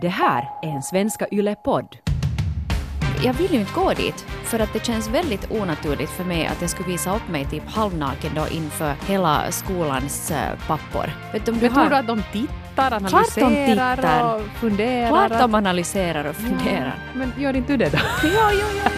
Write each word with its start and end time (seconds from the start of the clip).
Det 0.00 0.08
här 0.08 0.50
är 0.62 0.68
en 0.68 0.82
Svenska 0.82 1.26
Yle-podd. 1.32 1.96
Jag 3.24 3.34
vill 3.34 3.52
ju 3.52 3.60
inte 3.60 3.72
gå 3.74 3.92
dit, 3.92 4.26
för 4.44 4.58
att 4.58 4.72
det 4.72 4.84
känns 4.84 5.08
väldigt 5.08 5.50
onaturligt 5.50 6.10
för 6.10 6.24
mig 6.24 6.46
att 6.46 6.60
jag 6.60 6.70
skulle 6.70 6.88
visa 6.88 7.16
upp 7.16 7.28
mig 7.28 7.44
typ 7.44 7.68
halvnaken 7.68 8.30
då 8.34 8.46
inför 8.50 8.94
hela 9.06 9.50
skolans 9.50 10.30
uh, 10.30 10.66
pappor. 10.66 11.10
Vet 11.32 11.46
du, 11.46 11.52
om 11.52 11.58
du 11.58 11.64
Men 11.64 11.74
har... 11.74 11.82
tror 11.82 11.90
du 11.90 11.96
att 11.96 12.06
de 12.06 12.22
tittar, 12.32 12.92
analyserar 12.92 13.24
Klart 13.24 13.96
de 13.96 13.96
tittar. 13.96 14.34
och 14.34 14.42
funderar? 14.42 15.08
Klart 15.08 15.32
att... 15.32 15.40
de 15.40 15.54
analyserar 15.54 16.24
och 16.24 16.36
funderar. 16.36 16.94
Ja, 17.12 17.18
men 17.18 17.32
gör 17.38 17.56
inte 17.56 17.72
du 17.72 17.76
det 17.76 17.90
då? 17.92 17.98
ja, 18.28 18.50
jo, 18.52 18.66
jo. 18.84 18.90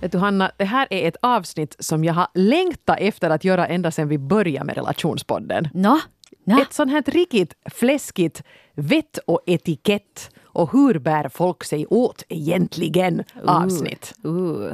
Vet 0.00 0.12
du 0.12 0.18
Hanna, 0.18 0.50
det 0.56 0.64
här 0.64 0.86
är 0.90 1.08
ett 1.08 1.16
avsnitt 1.22 1.76
som 1.78 2.04
jag 2.04 2.14
har 2.14 2.26
längtat 2.34 2.96
efter 3.00 3.30
att 3.30 3.44
göra 3.44 3.66
ända 3.66 3.90
sedan 3.90 4.08
vi 4.08 4.18
började 4.18 4.64
med 4.64 4.76
Relationspodden. 4.76 5.68
Nå? 5.74 5.90
No? 5.94 5.98
Ett 6.46 6.72
sånt 6.72 6.90
här 6.90 7.02
riktigt 7.02 7.54
fläskigt 7.72 8.42
vett 8.74 9.18
och 9.18 9.40
etikett 9.46 10.30
och 10.52 10.72
hur 10.72 10.98
bär 10.98 11.28
folk 11.28 11.64
sig 11.64 11.86
åt 11.86 12.24
egentligen 12.28 13.24
avsnitt. 13.44 14.14
Uh, 14.26 14.32
uh. 14.32 14.72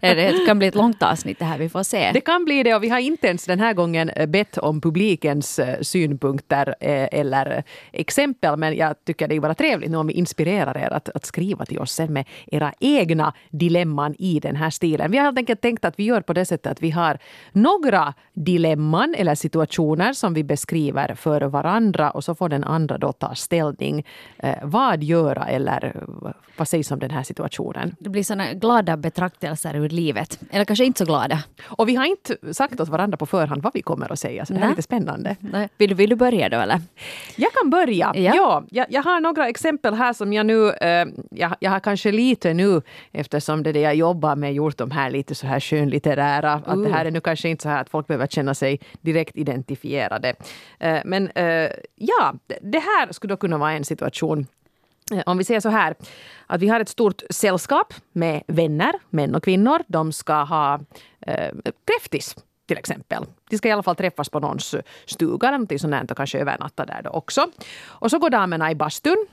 det 0.00 0.46
kan 0.46 0.58
bli 0.58 0.68
ett 0.68 0.74
långt 0.74 1.02
avsnitt 1.02 1.38
det 1.38 1.44
här, 1.44 1.58
vi 1.58 1.68
får 1.68 1.82
se. 1.82 2.10
Det 2.12 2.20
kan 2.20 2.44
bli 2.44 2.62
det 2.62 2.74
och 2.74 2.82
vi 2.82 2.88
har 2.88 2.98
inte 2.98 3.26
ens 3.26 3.44
den 3.44 3.60
här 3.60 3.74
gången 3.74 4.10
bett 4.28 4.58
om 4.58 4.80
publikens 4.80 5.58
eh, 5.58 5.80
synpunkter 5.80 6.74
eh, 6.80 7.08
eller 7.20 7.64
exempel 7.92 8.56
men 8.56 8.76
jag 8.76 9.04
tycker 9.04 9.28
det 9.28 9.34
är 9.34 9.40
bara 9.40 9.54
trevligt 9.54 9.90
nu 9.90 9.96
om 9.96 10.06
vi 10.06 10.12
inspirerar 10.12 10.78
er 10.78 10.92
att, 10.92 11.08
att 11.08 11.26
skriva 11.26 11.64
till 11.64 11.78
oss 11.78 11.92
sen 11.92 12.12
med 12.12 12.24
era 12.46 12.72
egna 12.80 13.32
dilemman 13.50 14.14
i 14.18 14.40
den 14.40 14.56
här 14.56 14.70
stilen. 14.70 15.10
Vi 15.10 15.18
har 15.18 15.24
helt 15.24 15.38
enkelt 15.38 15.60
tänkt 15.60 15.84
att 15.84 15.98
vi 15.98 16.04
gör 16.04 16.20
på 16.20 16.32
det 16.32 16.44
sättet 16.44 16.72
att 16.72 16.82
vi 16.82 16.90
har 16.90 17.18
några 17.52 18.14
dilemman 18.34 19.14
eller 19.18 19.34
situationer 19.34 20.12
som 20.12 20.34
vi 20.34 20.44
beskriver 20.44 21.14
för 21.14 21.40
varandra 21.40 22.10
och 22.10 22.24
så 22.24 22.34
får 22.34 22.48
den 22.48 22.64
andra 22.64 22.98
då 22.98 23.12
ta 23.12 23.34
ställning 23.34 23.98
eh, 23.98 24.04
vad 24.62 25.02
göra 25.02 25.44
eller 25.44 25.92
vad 26.56 26.68
sägs 26.68 26.90
om 26.90 26.98
den 26.98 27.10
här 27.10 27.22
situationen. 27.22 27.96
Det 27.98 28.10
blir 28.10 28.22
såna 28.22 28.52
glada 28.52 28.96
betraktelser 28.96 29.76
ur 29.76 29.88
livet. 29.88 30.40
Eller 30.50 30.64
kanske 30.64 30.84
inte 30.84 30.98
så 30.98 31.04
glada. 31.04 31.42
Och 31.64 31.88
vi 31.88 31.94
har 31.94 32.04
inte 32.04 32.54
sagt 32.54 32.80
åt 32.80 32.88
varandra 32.88 33.16
på 33.16 33.26
förhand 33.26 33.62
vad 33.62 33.72
vi 33.74 33.82
kommer 33.82 34.12
att 34.12 34.18
säga, 34.18 34.46
så 34.46 34.52
det 34.52 34.58
här 34.58 34.66
är 34.66 34.70
lite 34.70 34.82
spännande. 34.82 35.36
Nej. 35.40 35.68
Vill, 35.76 35.94
vill 35.94 36.10
du 36.10 36.16
börja 36.16 36.48
då 36.48 36.56
eller? 36.56 36.80
Jag 37.36 37.52
kan 37.52 37.70
börja. 37.70 38.12
Ja. 38.14 38.32
ja 38.34 38.64
jag, 38.70 38.86
jag 38.88 39.02
har 39.02 39.20
några 39.20 39.48
exempel 39.48 39.94
här 39.94 40.12
som 40.12 40.32
jag 40.32 40.46
nu... 40.46 40.70
Eh, 40.70 41.06
jag, 41.30 41.54
jag 41.60 41.70
har 41.70 41.80
kanske 41.80 42.12
lite 42.12 42.54
nu, 42.54 42.82
eftersom 43.12 43.62
det 43.62 43.72
det 43.72 43.80
jag 43.80 43.94
jobbar 43.94 44.36
med, 44.36 44.54
gjort 44.54 44.78
de 44.78 44.90
här 44.90 45.10
lite 45.10 45.34
så 45.34 45.46
här 45.46 45.60
skönlitterära. 45.60 46.54
Uh. 46.54 46.68
Att 46.68 46.84
det 46.84 46.90
här 46.90 47.04
är 47.04 47.10
nu 47.10 47.20
kanske 47.20 47.48
inte 47.48 47.62
så 47.62 47.68
här 47.68 47.80
att 47.80 47.90
folk 47.90 48.06
behöver 48.06 48.26
känna 48.26 48.54
sig 48.54 48.80
direkt 49.00 49.36
identifierade. 49.36 50.34
Eh, 50.78 50.98
men 51.04 51.30
eh, 51.30 51.70
ja, 51.94 52.34
det 52.62 52.78
här 52.78 53.12
skulle 53.12 53.32
då 53.32 53.36
kunna 53.36 53.58
vara 53.58 53.72
en 53.72 53.84
situation 53.84 54.13
eh, 54.22 55.22
om 55.26 55.38
vi 55.38 55.44
säger 55.44 55.60
så 55.60 55.68
här, 55.68 55.94
att 56.46 56.60
vi 56.60 56.68
har 56.68 56.80
ett 56.80 56.88
stort 56.88 57.22
sällskap 57.30 57.94
med 58.12 58.42
vänner, 58.46 58.92
män 59.10 59.34
och 59.34 59.44
kvinnor. 59.44 59.78
De 59.86 60.12
ska 60.12 60.34
ha 60.34 60.80
eh, 61.20 61.54
kräftis 61.84 62.36
till 62.66 62.78
exempel. 62.78 63.24
De 63.50 63.58
ska 63.58 63.68
i 63.68 63.72
alla 63.72 63.82
fall 63.82 63.96
träffas 63.96 64.28
på 64.28 64.40
någons 64.40 64.74
stuga 65.06 65.50
någonting 65.50 65.78
sånt 65.78 66.10
och 66.10 66.16
kanske 66.16 66.38
övernatta 66.38 66.86
där 66.86 67.02
då 67.02 67.10
också. 67.10 67.46
Och 67.84 68.10
så 68.10 68.18
går 68.18 68.30
damerna 68.30 68.70
i 68.70 68.74
bastun 68.74 69.26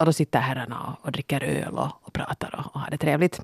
och 0.00 0.06
då 0.06 0.12
sitter 0.12 0.38
herrarna 0.38 0.96
och 1.02 1.12
dricker 1.12 1.44
öl 1.44 1.74
och, 1.74 1.88
och 2.02 2.12
pratar 2.12 2.54
och, 2.58 2.74
och 2.74 2.80
har 2.80 2.90
det 2.90 2.98
trevligt. 2.98 3.40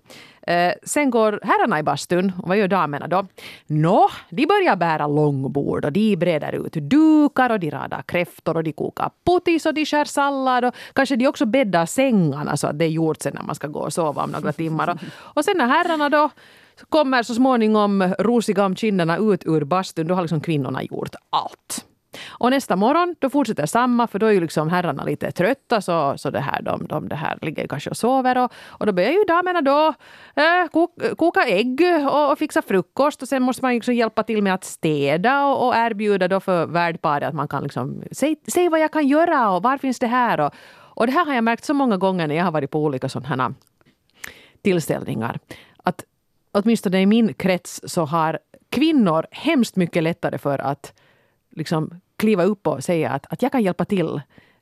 Eh, 0.47 0.73
sen 0.83 1.11
går 1.11 1.41
herrarna 1.43 1.79
i 1.79 1.83
bastun. 1.83 2.33
Och 2.43 2.49
vad 2.49 2.57
gör 2.57 2.69
damerna 2.69 3.09
då? 3.09 3.27
Nå, 3.67 4.11
de 4.31 4.47
börjar 4.47 4.77
bära 4.77 5.07
långbord 5.07 5.85
och 5.85 5.93
de 5.93 6.17
breder 6.17 6.53
ut 6.53 6.73
dukar 6.73 7.51
och 7.51 7.61
de 7.61 7.71
radar 7.71 8.03
kräftor 8.03 8.57
och 8.57 8.65
de 8.65 8.73
kokar 8.73 9.11
potis 9.25 9.67
och 9.67 9.75
de 9.75 9.87
skär 9.87 10.05
sallad 10.05 10.65
och 10.65 10.75
kanske 10.93 11.17
de 11.17 11.27
också 11.27 11.47
bäddar 11.47 11.87
sängarna 11.87 12.57
så 12.57 12.67
att 12.67 12.79
det 12.79 12.85
är 12.85 12.89
gjort 12.89 13.23
sen 13.23 13.35
när 13.35 13.43
man 13.43 13.55
ska 13.55 13.67
gå 13.67 13.81
och 13.81 13.93
sova 13.93 14.23
om 14.25 14.31
några 14.31 14.53
timmar. 14.53 14.89
Och, 14.89 14.99
och 15.37 15.45
sen 15.45 15.59
när 15.59 15.67
herrarna 15.67 16.09
då 16.09 16.31
kommer 16.89 17.23
så 17.23 17.35
småningom 17.35 18.15
rosiga 18.19 18.65
om 18.65 18.77
kinderna 18.77 19.17
ut 19.17 19.47
ur 19.47 19.65
bastun, 19.65 20.07
då 20.07 20.15
har 20.15 20.23
liksom 20.23 20.41
kvinnorna 20.41 20.83
gjort 20.83 21.15
allt. 21.31 21.85
Och 22.41 22.51
nästa 22.51 22.77
morgon 22.77 23.17
då 23.19 23.31
fortsätter 23.31 23.67
samma, 23.67 24.07
för 24.07 24.19
då 24.19 24.27
är 24.27 24.31
ju 24.31 24.41
liksom 24.41 24.69
herrarna 24.69 25.05
lite 25.05 25.33
trötta 25.33 25.81
så, 25.81 26.19
så 26.19 26.31
det 26.31 26.41
här, 26.41 26.63
de, 26.63 26.87
de 26.87 27.09
det 27.09 27.17
här 27.17 27.39
ligger 27.43 27.67
kanske 27.67 27.91
och 27.91 27.97
sover. 27.97 28.39
Och, 28.39 28.53
och 28.69 28.87
då 28.87 28.93
börjar 28.93 29.11
ju 29.11 29.25
damerna 29.25 29.61
då 29.61 29.95
eh, 30.43 31.15
koka 31.17 31.41
ägg 31.41 31.81
och, 32.11 32.33
och, 32.33 32.39
fixa 32.39 32.63
frukost. 32.63 33.23
Och 33.23 33.29
sen 33.29 33.43
måste 33.43 33.65
man 33.65 33.75
liksom 33.75 33.95
hjälpa 33.95 34.23
till 34.23 34.43
med 34.43 34.55
att 34.55 34.65
städa 34.65 35.45
och, 35.45 35.69
och 35.69 35.75
erbjuda 35.77 36.29
då 36.29 36.41
för 36.41 36.67
värdparet 36.67 37.29
att 37.29 37.35
man 37.35 37.49
kan 37.49 37.63
liksom 37.63 38.03
säg, 38.13 38.37
säg 38.49 38.69
vad 38.69 38.81
jag 38.81 38.93
kan 38.93 39.09
göra 39.09 39.51
och 39.51 39.63
var 39.63 39.79
finns 39.79 39.99
det 39.99 40.07
här? 40.07 40.41
Och, 40.41 40.55
och 40.73 41.07
det 41.07 41.13
här 41.13 41.27
har 41.27 41.35
jag 41.35 41.45
märkt 41.45 41.65
så 41.65 41.75
många 41.75 41.97
gånger 41.97 42.27
när 42.27 42.35
jag 42.35 42.45
har 42.45 42.53
varit 42.53 42.71
på 42.71 42.85
olika 42.85 43.09
sådana 43.09 43.45
här 43.45 43.55
tillställningar. 44.63 45.39
Att 45.83 46.05
åtminstone 46.53 47.01
i 47.01 47.07
min 47.07 47.35
krets 47.35 47.81
så 47.85 48.05
har 48.05 48.39
kvinnor 48.71 49.27
hemskt 49.31 49.77
mycket 49.77 50.03
lättare 50.03 50.39
för 50.39 50.59
att 50.59 50.93
liksom 51.51 52.01
kliva 52.21 52.45
upp 52.45 52.67
och 52.67 52.85
säga 52.85 53.11
att, 53.11 53.27
att 53.33 53.43
jag 53.43 53.53
kan 53.53 53.63
hjälpa 53.63 53.85
till. 53.85 54.21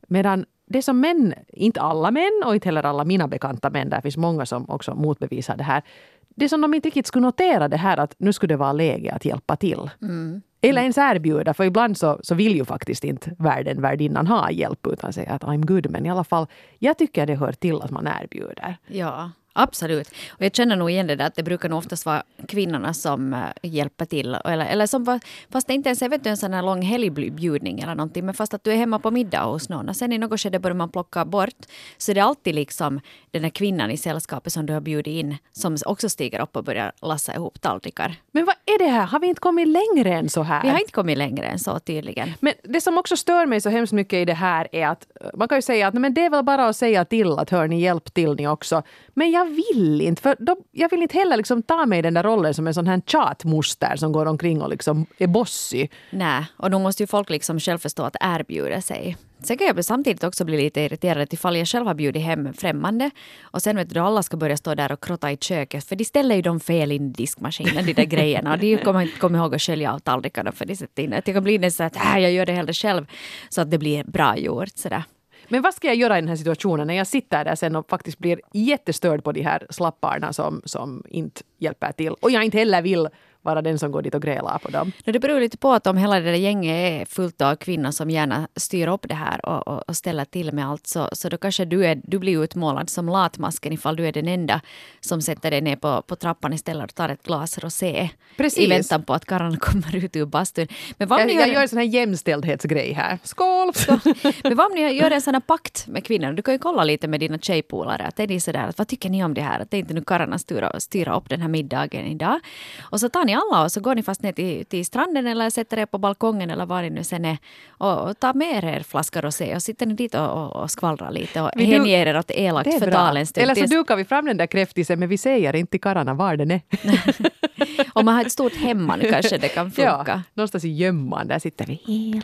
Medan 0.08 0.44
det 0.66 0.82
som 0.82 1.00
män, 1.00 1.34
inte 1.48 1.80
alla 1.80 2.10
män 2.10 2.42
och 2.44 2.54
inte 2.54 2.68
heller 2.68 2.86
alla 2.86 3.04
mina 3.04 3.28
bekanta 3.28 3.70
män, 3.70 3.90
där 3.90 4.00
finns 4.00 4.16
många 4.16 4.46
som 4.46 4.70
också 4.70 4.94
motbevisar 4.94 5.56
det 5.56 5.64
här. 5.64 5.82
Det 6.28 6.48
som 6.48 6.60
de 6.60 6.74
inte 6.74 6.86
riktigt 6.86 7.06
skulle 7.06 7.26
notera 7.26 7.68
det 7.68 7.76
här 7.76 7.96
att 7.96 8.14
nu 8.18 8.32
skulle 8.32 8.54
det 8.54 8.58
vara 8.58 8.72
läge 8.72 9.12
att 9.12 9.24
hjälpa 9.24 9.56
till. 9.56 9.90
Mm. 10.02 10.42
Eller 10.60 10.82
ens 10.82 10.98
erbjuda, 10.98 11.54
för 11.54 11.64
ibland 11.64 11.96
så, 11.96 12.20
så 12.22 12.34
vill 12.34 12.56
ju 12.56 12.64
faktiskt 12.64 13.04
inte 13.04 13.30
värden, 13.38 13.82
värdinnan 13.82 14.26
ha 14.26 14.50
hjälp 14.50 14.86
utan 14.86 15.12
säga 15.12 15.32
att 15.32 15.42
I'm 15.42 15.66
good. 15.66 15.90
Men 15.90 16.06
i 16.06 16.10
alla 16.10 16.24
fall, 16.24 16.46
jag 16.78 16.98
tycker 16.98 17.26
det 17.26 17.34
hör 17.34 17.52
till 17.52 17.82
att 17.82 17.90
man 17.90 18.06
erbjuder. 18.06 18.76
Ja, 18.86 19.30
Absolut. 19.60 20.08
Och 20.30 20.44
jag 20.44 20.54
känner 20.54 20.76
nog 20.76 20.90
igen 20.90 21.06
det 21.06 21.16
där 21.16 21.26
att 21.26 21.34
det 21.34 21.42
brukar 21.42 21.68
nog 21.68 21.78
oftast 21.78 22.06
vara 22.06 22.22
kvinnorna 22.48 22.94
som 22.94 23.34
eh, 23.34 23.40
hjälper 23.62 24.04
till. 24.04 24.34
Eller, 24.44 24.66
eller 24.66 24.86
som, 24.86 25.20
fast 25.50 25.66
det 25.66 25.74
inte 25.74 25.88
ens 25.88 26.02
är 26.02 26.26
en 26.26 26.36
sån 26.36 26.52
här 26.52 26.62
lång 26.62 26.82
helgbjudning 26.82 27.80
eller 27.80 27.94
någonting, 27.94 28.24
men 28.24 28.34
fast 28.34 28.54
att 28.54 28.64
du 28.64 28.72
är 28.72 28.76
hemma 28.76 28.98
på 28.98 29.10
middag 29.10 29.44
hos 29.44 29.68
någon 29.68 29.88
och 29.88 29.96
sen 29.96 30.12
i 30.12 30.18
något 30.18 30.40
skede 30.40 30.58
börjar 30.58 30.74
man 30.74 30.88
plocka 30.88 31.24
bort. 31.24 31.66
Så 31.98 32.12
det 32.12 32.20
är 32.20 32.24
alltid 32.24 32.54
liksom 32.54 33.00
den 33.30 33.42
där 33.42 33.50
kvinnan 33.50 33.90
i 33.90 33.96
sällskapet 33.96 34.52
som 34.52 34.66
du 34.66 34.72
har 34.72 34.80
bjudit 34.80 35.06
in 35.06 35.36
som 35.52 35.76
också 35.86 36.08
stiger 36.08 36.40
upp 36.40 36.56
och 36.56 36.64
börjar 36.64 36.92
lassa 37.02 37.34
ihop 37.34 37.60
tallrikar. 37.60 38.14
Men 38.32 38.44
vad 38.44 38.54
är 38.80 38.84
det 38.84 38.90
här? 38.90 39.06
Har 39.06 39.20
vi 39.20 39.26
inte 39.26 39.40
kommit 39.40 39.68
längre 39.68 40.14
än 40.14 40.28
så 40.28 40.42
här? 40.42 40.62
Vi 40.62 40.68
har 40.68 40.78
inte 40.78 40.92
kommit 40.92 41.18
längre 41.18 41.46
än 41.46 41.58
så 41.58 41.78
tydligen. 41.78 42.34
Men 42.40 42.52
det 42.62 42.80
som 42.80 42.98
också 42.98 43.16
stör 43.16 43.46
mig 43.46 43.60
så 43.60 43.70
hemskt 43.70 43.92
mycket 43.92 44.16
i 44.16 44.24
det 44.24 44.34
här 44.34 44.68
är 44.72 44.86
att 44.86 45.06
man 45.34 45.48
kan 45.48 45.58
ju 45.58 45.62
säga 45.62 45.88
att 45.88 45.94
men 45.94 46.14
det 46.14 46.24
är 46.24 46.30
väl 46.30 46.44
bara 46.44 46.68
att 46.68 46.76
säga 46.76 47.04
till 47.04 47.32
att 47.32 47.50
hör 47.50 47.68
ni 47.68 47.80
hjälp 47.80 48.14
till 48.14 48.34
ni 48.34 48.48
också. 48.48 48.82
Men 49.14 49.30
jag 49.30 49.44
vill 49.44 50.00
inte. 50.00 50.22
För 50.22 50.36
då, 50.38 50.56
jag 50.72 50.90
vill 50.90 51.02
inte 51.02 51.18
heller 51.18 51.36
liksom 51.36 51.62
ta 51.62 51.86
mig 51.86 52.02
den 52.02 52.14
där 52.14 52.22
rollen 52.22 52.54
som 52.54 52.66
en 52.66 52.74
sån 52.74 52.86
här 52.86 53.02
tjatmoster 53.06 53.96
som 53.96 54.12
går 54.12 54.26
omkring 54.26 54.62
och 54.62 54.70
liksom 54.70 55.06
är 55.18 55.26
bossig. 55.26 55.92
Nej, 56.10 56.44
och 56.56 56.70
då 56.70 56.78
måste 56.78 57.02
ju 57.02 57.06
folk 57.06 57.30
liksom 57.30 57.60
själv 57.60 57.78
förstå 57.78 58.02
att 58.02 58.16
erbjuda 58.20 58.80
sig. 58.80 59.16
Sen 59.42 59.58
kan 59.58 59.66
jag 59.66 59.84
samtidigt 59.84 60.24
också 60.24 60.44
bli 60.44 60.56
lite 60.56 60.80
irriterad 60.80 61.34
ifall 61.34 61.56
jag 61.56 61.68
själv 61.68 61.86
har 61.86 61.94
bjudit 61.94 62.22
hem 62.22 62.52
främmande 62.54 63.10
och 63.42 63.62
sen 63.62 63.76
vet 63.76 63.94
du 63.94 64.00
alla 64.00 64.22
ska 64.22 64.36
börja 64.36 64.56
stå 64.56 64.74
där 64.74 64.92
och 64.92 65.04
krotta 65.04 65.32
i 65.32 65.36
köket 65.36 65.84
för 65.84 65.96
de 65.96 66.04
ställer 66.04 66.36
ju 66.36 66.42
de 66.42 66.60
fel 66.60 66.92
in 66.92 67.06
i 67.06 67.12
diskmaskinen, 67.12 67.86
de 67.86 67.92
där 67.92 68.04
grejerna 68.04 68.52
och 68.52 68.58
de 68.58 68.76
kommer 68.76 69.00
inte 69.00 69.18
komma 69.18 69.38
ihåg 69.38 69.54
att 69.54 69.62
skölja 69.62 69.92
av 69.92 69.98
tallrikarna 69.98 70.52
för 70.52 70.64
de 70.64 70.76
sätter 70.76 71.02
in. 71.02 71.12
Jag 71.12 71.24
kan 71.24 71.42
bli 71.42 71.70
så 71.70 71.82
att 71.82 71.96
äh, 71.96 72.18
jag 72.18 72.32
gör 72.32 72.46
det 72.46 72.52
hellre 72.52 72.72
själv 72.72 73.06
så 73.48 73.60
att 73.60 73.70
det 73.70 73.78
blir 73.78 74.04
bra 74.04 74.36
gjort 74.36 74.68
sådär. 74.74 75.02
Men 75.48 75.62
vad 75.62 75.74
ska 75.74 75.86
jag 75.86 75.96
göra 75.96 76.18
i 76.18 76.20
den 76.20 76.28
här 76.28 76.36
situationen 76.36 76.86
när 76.86 76.94
jag 76.94 77.06
sitter 77.06 77.44
där 77.44 77.54
sen 77.54 77.76
och 77.76 77.90
faktiskt 77.90 78.18
blir 78.18 78.40
jättestörd 78.52 79.24
på 79.24 79.32
de 79.32 79.42
här 79.42 79.66
slapparna 79.70 80.32
som, 80.32 80.62
som 80.64 81.02
inte 81.08 81.42
hjälper 81.58 81.92
till 81.92 82.12
och 82.12 82.30
jag 82.30 82.44
inte 82.44 82.58
heller 82.58 82.82
vill 82.82 83.08
vara 83.48 83.62
den 83.62 83.78
som 83.78 83.92
går 83.92 84.02
dit 84.02 84.14
och 84.14 84.22
grälar 84.22 84.58
på 84.58 84.68
dem. 84.68 84.92
Det 85.04 85.18
beror 85.18 85.40
lite 85.40 85.56
på 85.56 85.72
att 85.72 85.86
om 85.86 85.96
hela 85.96 86.20
det 86.20 86.30
där 86.30 86.38
gänget 86.38 86.72
är 86.72 87.04
fullt 87.04 87.40
av 87.40 87.56
kvinnor 87.56 87.90
som 87.90 88.10
gärna 88.10 88.48
styr 88.56 88.88
upp 88.88 89.08
det 89.08 89.14
här 89.14 89.46
och, 89.46 89.68
och, 89.68 89.88
och 89.88 89.96
ställer 89.96 90.24
till 90.24 90.52
med 90.52 90.68
allt 90.68 90.86
så, 90.86 91.08
så 91.12 91.28
då 91.28 91.36
kanske 91.36 91.64
du, 91.64 91.86
är, 91.86 92.00
du 92.04 92.18
blir 92.18 92.44
utmålad 92.44 92.90
som 92.90 93.08
latmasken 93.08 93.72
ifall 93.72 93.96
du 93.96 94.06
är 94.06 94.12
den 94.12 94.28
enda 94.28 94.60
som 95.00 95.22
sätter 95.22 95.50
dig 95.50 95.60
ner 95.60 95.76
på, 95.76 96.02
på 96.02 96.16
trappan 96.16 96.52
istället 96.52 96.84
och 96.84 96.94
tar 96.94 97.08
ett 97.08 97.22
glas 97.22 97.58
rosé 97.58 98.10
Precis. 98.36 98.58
i 98.58 98.66
väntan 98.66 99.02
på 99.02 99.14
att 99.14 99.24
karlarna 99.24 99.56
kommer 99.56 99.96
ut 99.96 100.16
ur 100.16 100.26
bastun. 100.26 100.68
Men 100.98 101.08
vad 101.08 101.20
jag, 101.20 101.30
jag 101.30 101.48
gör 101.48 101.62
en 101.62 101.68
sån 101.68 101.78
här 101.78 101.84
jämställdhetsgrej 101.84 102.92
här. 102.92 103.18
Skål! 103.24 103.74
Så, 103.74 104.00
men 104.42 104.56
vad 104.56 104.66
om 104.66 104.74
ni 104.74 104.92
gör 104.92 105.10
en 105.10 105.22
sån 105.22 105.34
här 105.34 105.40
pakt 105.40 105.86
med 105.86 106.04
kvinnorna? 106.04 106.32
Du 106.32 106.42
kan 106.42 106.54
ju 106.54 106.58
kolla 106.58 106.84
lite 106.84 107.08
med 107.08 107.20
dina 107.20 107.38
tjejpolare. 107.38 108.02
Att 108.02 108.20
är 108.20 108.26
de 108.26 108.40
sådär, 108.40 108.68
att 108.68 108.78
vad 108.78 108.88
tycker 108.88 109.10
ni 109.10 109.24
om 109.24 109.34
det 109.34 109.40
här? 109.40 109.60
Att 109.60 109.70
det 109.70 109.76
är 109.76 109.78
inte 109.78 109.94
nu 109.94 110.02
karlarna 110.02 110.38
styra, 110.38 110.80
styra 110.80 111.16
upp 111.16 111.28
den 111.28 111.40
här 111.40 111.48
middagen 111.48 112.06
idag. 112.06 112.40
Och 112.80 113.00
så 113.00 113.08
tar 113.08 113.24
ni 113.24 113.36
alla 113.38 113.64
och 113.64 113.72
så 113.72 113.80
går 113.80 113.94
ni 113.94 114.02
fast 114.02 114.22
ner 114.22 114.32
till, 114.32 114.66
till 114.66 114.86
stranden 114.86 115.26
eller 115.26 115.50
sätter 115.50 115.78
er 115.78 115.86
på 115.86 115.98
balkongen 115.98 116.50
eller 116.50 116.66
var 116.66 116.82
ni 116.82 116.90
nu 116.90 117.04
sen 117.04 117.24
är 117.24 117.38
och, 117.68 118.08
och 118.08 118.18
tar 118.18 118.34
med 118.34 118.64
er 118.64 118.82
flaska 118.82 119.20
rosé 119.20 119.54
och 119.54 119.62
sitter 119.62 119.86
ni 119.86 119.94
dit 119.94 120.14
och, 120.14 120.28
och, 120.28 120.56
och 120.56 120.70
skvallrar 120.70 121.10
lite 121.10 121.40
och 121.40 121.50
hänger 121.54 122.06
er 122.06 122.18
åt 122.18 122.30
elakt 122.30 122.78
förtal 122.78 123.16
en 123.16 123.26
stund. 123.26 123.42
Eller 123.42 123.54
så 123.54 123.66
dukar 123.66 123.96
vi 123.96 124.04
fram 124.04 124.26
den 124.26 124.36
där 124.36 124.46
kräftisen 124.46 124.98
men 124.98 125.08
vi 125.08 125.18
säger 125.18 125.56
inte 125.56 125.70
till 125.70 125.80
karlarna 125.80 126.14
var 126.14 126.36
den 126.36 126.50
är. 126.50 126.60
Om 127.92 128.04
man 128.04 128.14
har 128.14 128.24
ett 128.24 128.32
stort 128.32 128.56
hemman 128.56 129.00
kanske 129.10 129.38
det 129.38 129.48
kan 129.48 129.70
funka. 129.70 130.04
Ja, 130.06 130.22
någonstans 130.34 130.64
i 130.64 130.68
gömman 130.68 131.28
där 131.28 131.38
sitter 131.38 131.66
vi. 131.66 132.22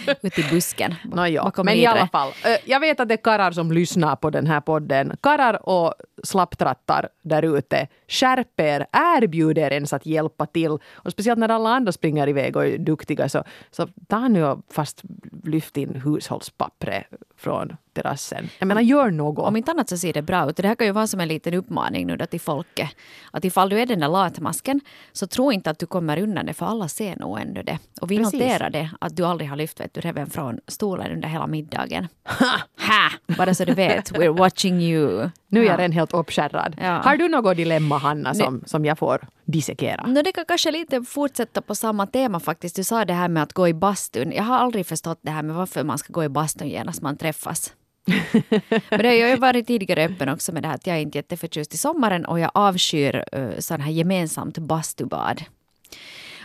Ute 0.22 0.40
i 0.40 0.44
busken. 0.50 0.94
No, 1.04 1.26
ja. 1.26 1.52
Men 1.56 1.74
i 1.74 1.86
alla 1.86 2.08
fall, 2.08 2.32
jag 2.64 2.80
vet 2.80 3.00
att 3.00 3.08
det 3.08 3.14
är 3.14 3.22
karrar 3.24 3.52
som 3.52 3.72
lyssnar 3.72 4.16
på 4.16 4.30
den 4.30 4.46
här 4.46 4.60
podden. 4.60 5.16
Karrar 5.20 5.68
och 5.68 5.94
slapptrattar 6.24 7.08
där 7.22 7.56
ute. 7.58 7.88
Skärp 8.08 8.60
er, 8.60 8.86
erbjud 8.92 9.58
er 9.58 9.72
ens 9.72 9.92
att 9.92 10.06
hjälpa 10.06 10.46
till. 10.46 10.78
Och 10.92 11.12
speciellt 11.12 11.38
när 11.38 11.48
alla 11.48 11.70
andra 11.70 11.92
springer 11.92 12.28
iväg 12.28 12.56
och 12.56 12.66
är 12.66 12.78
duktiga 12.78 13.28
så, 13.28 13.44
så 13.70 13.88
ta 14.08 14.28
nu 14.28 14.44
och 14.44 14.60
fast 14.70 15.02
lyft 15.44 15.76
in 15.76 16.00
hushållspappret 16.04 17.04
från 17.36 17.76
terrassen. 17.92 18.48
Jag 18.58 18.66
menar, 18.66 18.80
gör 18.80 19.10
något. 19.10 19.44
Om 19.44 19.56
inte 19.56 19.70
annat 19.70 19.88
så 19.88 19.98
ser 19.98 20.12
det 20.12 20.22
bra 20.22 20.50
ut. 20.50 20.56
Det 20.56 20.68
här 20.68 20.74
kan 20.74 20.86
ju 20.86 20.92
vara 20.92 21.06
som 21.06 21.20
en 21.20 21.28
liten 21.28 21.54
uppmaning 21.54 22.06
nu 22.06 22.16
då 22.16 22.26
till 22.26 22.40
folket. 22.40 22.88
Att 23.30 23.44
ifall 23.44 23.68
du 23.68 23.80
är 23.80 23.86
den 23.86 24.00
där 24.00 24.08
latmasken 24.08 24.80
så 25.12 25.26
tro 25.26 25.52
inte 25.52 25.70
att 25.70 25.78
du 25.78 25.86
kommer 25.86 26.22
undan 26.22 26.46
det 26.46 26.54
för 26.54 26.66
alla 26.66 26.88
ser 26.88 27.16
nog 27.16 27.38
ändå 27.40 27.62
det. 27.62 27.78
Och 28.00 28.10
vi 28.10 28.16
Precis. 28.18 28.32
noterar 28.32 28.70
det 28.70 28.90
att 29.00 29.16
du 29.16 29.24
aldrig 29.24 29.50
har 29.50 29.56
lyft 29.56 29.80
vet 29.80 29.94
du, 29.94 30.00
reven 30.00 30.30
från 30.30 30.60
stolen 30.66 31.12
under 31.12 31.28
hela 31.28 31.46
middagen. 31.46 32.08
Ha! 32.24 33.34
Bara 33.36 33.54
så 33.54 33.64
du 33.64 33.74
vet, 33.74 34.12
we're 34.12 34.38
watching 34.38 34.80
you. 34.80 35.30
Nu 35.52 35.60
är 35.60 35.64
jag 35.64 35.78
redan 35.78 35.92
helt 35.92 36.14
uppskärrad. 36.14 36.76
Ja. 36.80 37.00
Har 37.04 37.16
du 37.16 37.28
något 37.28 37.56
dilemma 37.56 37.98
Hanna 37.98 38.34
som, 38.34 38.62
som 38.66 38.84
jag 38.84 38.98
får 38.98 39.28
dissekera? 39.44 40.06
No, 40.06 40.22
det 40.22 40.32
kan 40.32 40.44
kanske 40.44 40.70
lite 40.70 41.02
fortsätta 41.02 41.62
på 41.62 41.74
samma 41.74 42.06
tema 42.06 42.40
faktiskt. 42.40 42.76
Du 42.76 42.84
sa 42.84 43.04
det 43.04 43.12
här 43.12 43.28
med 43.28 43.42
att 43.42 43.52
gå 43.52 43.68
i 43.68 43.74
bastun. 43.74 44.32
Jag 44.32 44.42
har 44.42 44.56
aldrig 44.56 44.86
förstått 44.86 45.18
det 45.22 45.30
här 45.30 45.42
med 45.42 45.56
varför 45.56 45.84
man 45.84 45.98
ska 45.98 46.12
gå 46.12 46.24
i 46.24 46.28
bastun 46.28 46.68
genast 46.68 47.02
man 47.02 47.16
träffas. 47.16 47.72
Men 48.90 49.00
det, 49.02 49.16
jag 49.16 49.30
har 49.30 49.36
varit 49.36 49.66
tidigare 49.66 50.04
öppen 50.04 50.28
också 50.28 50.52
med 50.52 50.62
det 50.62 50.68
här 50.68 50.74
att 50.74 50.86
jag 50.86 50.96
är 50.96 51.00
inte 51.00 51.18
jätteförtjust 51.18 51.74
i 51.74 51.76
sommaren 51.76 52.24
och 52.24 52.40
jag 52.40 52.50
avskyr 52.54 53.24
uh, 53.36 53.58
sån 53.58 53.80
här 53.80 53.92
gemensamt 53.92 54.58
bastubad. 54.58 55.42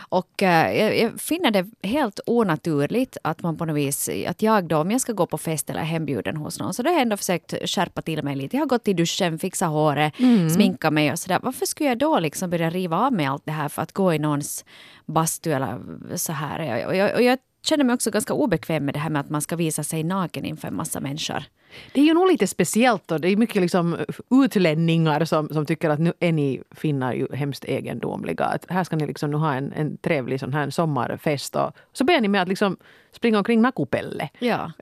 Och 0.08 0.42
äh, 0.42 0.98
jag 1.02 1.20
finner 1.20 1.50
det 1.50 1.66
helt 1.82 2.20
onaturligt 2.26 3.16
att 3.22 3.42
man 3.42 3.56
på 3.56 3.64
något 3.64 3.76
vis, 3.76 4.10
att 4.28 4.42
jag 4.42 4.64
då 4.64 4.78
om 4.78 4.90
jag 4.90 5.00
ska 5.00 5.12
gå 5.12 5.26
på 5.26 5.38
fest 5.38 5.70
eller 5.70 5.82
hembjuden 5.82 6.36
hos 6.36 6.58
någon 6.58 6.74
så 6.74 6.82
då 6.82 6.88
har 6.88 6.94
jag 6.94 7.02
ändå 7.02 7.16
försökt 7.16 7.54
skärpa 7.70 8.02
till 8.02 8.22
mig 8.22 8.36
lite. 8.36 8.56
Jag 8.56 8.62
har 8.62 8.68
gått 8.68 8.88
i 8.88 8.92
duschen, 8.92 9.38
fixat 9.38 9.68
håret, 9.68 10.18
mm. 10.18 10.50
sminkat 10.50 10.92
mig 10.92 11.12
och 11.12 11.18
sådär. 11.18 11.40
Varför 11.42 11.66
skulle 11.66 11.88
jag 11.88 11.98
då 11.98 12.18
liksom 12.18 12.50
börja 12.50 12.70
riva 12.70 12.98
av 12.98 13.12
mig 13.12 13.26
allt 13.26 13.46
det 13.46 13.52
här 13.52 13.68
för 13.68 13.82
att 13.82 13.92
gå 13.92 14.14
i 14.14 14.18
någons 14.18 14.64
bastu 15.06 15.52
eller 15.52 15.78
så 16.16 16.32
här? 16.32 16.86
Och 16.86 16.96
jag, 16.96 17.14
och 17.14 17.22
jag 17.22 17.38
känner 17.62 17.84
mig 17.84 17.94
också 17.94 18.10
ganska 18.10 18.34
obekväm 18.34 18.84
med 18.84 18.94
det 18.94 18.98
här 18.98 19.10
med 19.10 19.20
att 19.20 19.30
man 19.30 19.42
ska 19.42 19.56
visa 19.56 19.84
sig 19.84 20.04
naken 20.04 20.44
inför 20.44 20.68
en 20.68 20.76
massa 20.76 21.00
människor. 21.00 21.44
Det 21.92 22.00
är 22.00 22.04
ju 22.04 22.14
nog 22.14 22.28
lite 22.28 22.46
speciellt 22.46 23.12
och 23.12 23.20
det 23.20 23.28
är 23.28 23.36
mycket 23.36 23.62
liksom 23.62 23.96
utlänningar 24.30 25.24
som, 25.24 25.48
som 25.48 25.66
tycker 25.66 25.90
att 25.90 25.98
nu 25.98 26.12
är 26.20 26.32
ni 26.32 26.62
finnar 26.70 27.12
ju 27.12 27.34
hemskt 27.34 27.64
egendomliga. 27.64 28.44
Att 28.44 28.66
här 28.68 28.84
ska 28.84 28.96
ni 28.96 29.06
liksom 29.06 29.30
nu 29.30 29.36
ha 29.36 29.54
en, 29.54 29.72
en 29.72 29.96
trevlig 29.96 30.40
sån 30.40 30.52
här 30.52 30.70
sommarfest 30.70 31.56
och 31.56 31.72
så 31.92 32.04
börjar 32.04 32.20
ni 32.20 32.28
med 32.28 32.42
att 32.42 32.48
liksom 32.48 32.76
springa 33.12 33.38
omkring 33.38 33.60
nakupelle. 33.60 34.28
Ja. 34.38 34.72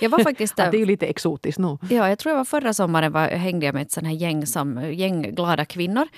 Jag 0.00 0.10
var 0.10 0.18
faktiskt 0.18 0.56
där. 0.56 0.70
det 0.70 0.76
är 0.76 0.78
ju 0.78 0.86
lite 0.86 1.06
exotiskt 1.06 1.58
nu. 1.58 1.78
Ja, 1.90 2.08
jag 2.08 2.18
tror 2.18 2.30
jag 2.30 2.36
var 2.36 2.44
förra 2.44 2.74
sommaren 2.74 3.12
var, 3.12 3.28
hängde 3.28 3.66
jag 3.66 3.74
med 3.74 3.82
ett 3.82 3.92
sån 3.92 4.04
här 4.04 4.14
gäng, 4.14 4.46
som, 4.46 4.92
gäng 4.92 5.22
glada 5.34 5.64
kvinnor 5.64 6.08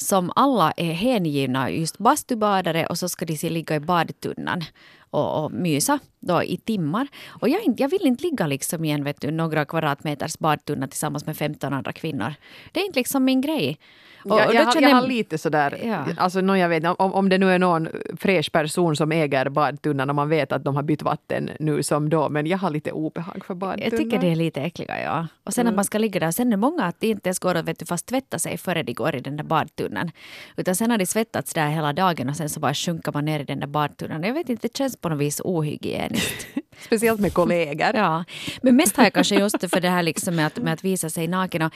som 0.00 0.32
alla 0.36 0.72
är 0.76 0.92
hängivna 0.92 1.70
just 1.70 1.98
bastubadare 1.98 2.86
och 2.86 2.98
så 2.98 3.08
ska 3.08 3.24
de 3.24 3.36
se 3.36 3.50
ligga 3.50 3.76
i 3.76 3.80
badtunnan 3.80 4.64
och, 5.10 5.44
och 5.44 5.52
mysa 5.52 5.98
då 6.20 6.42
i 6.42 6.56
timmar. 6.56 7.08
Och 7.28 7.48
jag, 7.48 7.60
jag 7.76 7.88
vill 7.88 8.06
inte 8.06 8.22
ligga 8.22 8.46
liksom 8.46 8.84
i 8.84 8.90
en 8.90 9.04
vet 9.04 9.20
du, 9.20 9.30
några 9.30 9.64
kvadratmeters 9.78 10.38
badtunna 10.38 10.88
tillsammans 10.88 11.26
med 11.26 11.36
15 11.36 11.72
andra 11.72 11.92
kvinnor. 11.92 12.34
Det 12.72 12.80
är 12.80 12.86
inte 12.86 12.98
liksom 12.98 13.24
min 13.24 13.40
grej. 13.40 13.78
Och, 14.24 14.40
jag, 14.40 14.54
jag, 14.54 14.64
har, 14.64 14.80
jag, 14.82 14.88
har 14.88 15.06
lite 15.06 15.38
sådär, 15.38 15.78
ja. 15.84 16.04
alltså, 16.16 16.40
no, 16.40 16.56
jag 16.56 16.68
vet, 16.68 16.84
om, 16.84 17.14
om 17.14 17.28
det 17.28 17.38
nu 17.38 17.50
är 17.50 17.58
någon 17.58 17.88
fräsch 18.16 18.52
person 18.52 18.96
som 18.96 19.12
äger 19.12 19.48
badtunnan 19.48 20.08
och 20.08 20.14
man 20.14 20.28
vet 20.28 20.52
att 20.52 20.64
de 20.64 20.76
har 20.76 20.82
bytt 20.82 21.02
vatten 21.02 21.50
nu 21.58 21.82
som 21.82 22.08
då, 22.08 22.28
men 22.28 22.46
jag 22.46 22.58
har 22.58 22.70
lite 22.70 22.92
obehag 22.92 23.44
för 23.44 23.54
badtunnan. 23.54 23.90
Jag 23.90 24.00
tycker 24.00 24.18
det 24.18 24.32
är 24.32 24.36
lite 24.36 24.60
äckliga, 24.60 25.02
ja. 25.02 25.26
Och 25.44 25.54
sen 25.54 25.62
mm. 25.62 25.72
att 25.72 25.76
man 25.76 25.84
ska 25.84 25.98
ligga 25.98 26.20
där, 26.20 26.30
sen 26.30 26.46
är 26.46 26.50
det 26.50 26.56
många 26.56 26.84
att 26.84 27.00
det 27.00 27.08
inte 27.08 27.28
ens 27.28 27.38
går 27.38 27.54
att 27.54 27.64
vet 27.64 27.78
du, 27.78 27.86
fast 27.86 28.06
tvätta 28.06 28.38
sig 28.38 28.58
före 28.58 28.82
de 28.82 28.92
går 28.92 29.14
i 29.14 29.20
den 29.20 29.36
där 29.36 29.44
badtunnan. 29.44 30.10
Utan 30.56 30.74
sen 30.74 30.90
har 30.90 30.98
de 30.98 31.06
svettats 31.06 31.54
där 31.54 31.68
hela 31.68 31.92
dagen 31.92 32.28
och 32.28 32.36
sen 32.36 32.48
så 32.48 32.60
bara 32.60 32.74
sjunker 32.74 33.12
man 33.12 33.24
ner 33.24 33.40
i 33.40 33.44
den 33.44 33.60
där 33.60 33.66
badtunnan. 33.66 34.22
Jag 34.22 34.34
vet 34.34 34.48
inte, 34.48 34.68
det 34.68 34.76
känns 34.76 34.96
på 34.96 35.08
något 35.08 35.18
vis 35.18 35.40
ohygieniskt. 35.44 36.46
Speciellt 36.80 37.20
med 37.20 37.34
kollegor. 37.34 37.90
ja. 37.94 38.24
Men 38.62 38.76
mest 38.76 38.96
har 38.96 39.04
jag 39.04 39.12
kanske 39.12 39.34
just 39.34 39.57
för 39.64 39.80
det 39.80 39.88
här 39.88 40.02
liksom 40.02 40.36
med, 40.36 40.46
att, 40.46 40.56
med 40.56 40.72
att 40.72 40.84
visa 40.84 41.10
sig 41.10 41.28
naken. 41.28 41.62
Och 41.62 41.72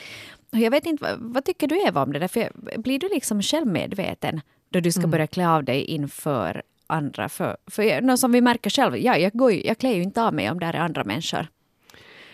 jag 0.51 0.71
vet 0.71 0.87
inte, 0.87 1.05
vad, 1.05 1.19
vad 1.21 1.45
tycker 1.45 1.67
du 1.67 1.87
Eva 1.87 2.03
om 2.03 2.13
det 2.13 2.19
där? 2.19 2.29
För 2.29 2.51
blir 2.79 2.99
du 2.99 3.09
liksom 3.09 3.43
självmedveten 3.43 4.41
då 4.71 4.81
du 4.81 4.93
ska 4.93 5.01
mm. 5.01 5.11
börja 5.11 5.27
klä 5.27 5.49
av 5.49 5.65
dig 5.65 5.85
inför 5.85 6.63
andra? 6.87 7.29
För, 7.29 7.57
för 7.67 8.01
något 8.01 8.21
som 8.21 8.33
vi 8.33 8.41
märker 8.41 8.71
själv, 8.71 8.97
ja, 8.97 9.17
jag, 9.17 9.33
går 9.33 9.53
ju, 9.53 9.67
jag 9.67 9.79
klär 9.79 9.93
ju 9.93 10.03
inte 10.03 10.23
av 10.23 10.35
mig 10.35 10.51
om 10.51 10.61
det 10.61 10.67
är 10.67 10.75
andra 10.75 11.05
människor. 11.05 11.47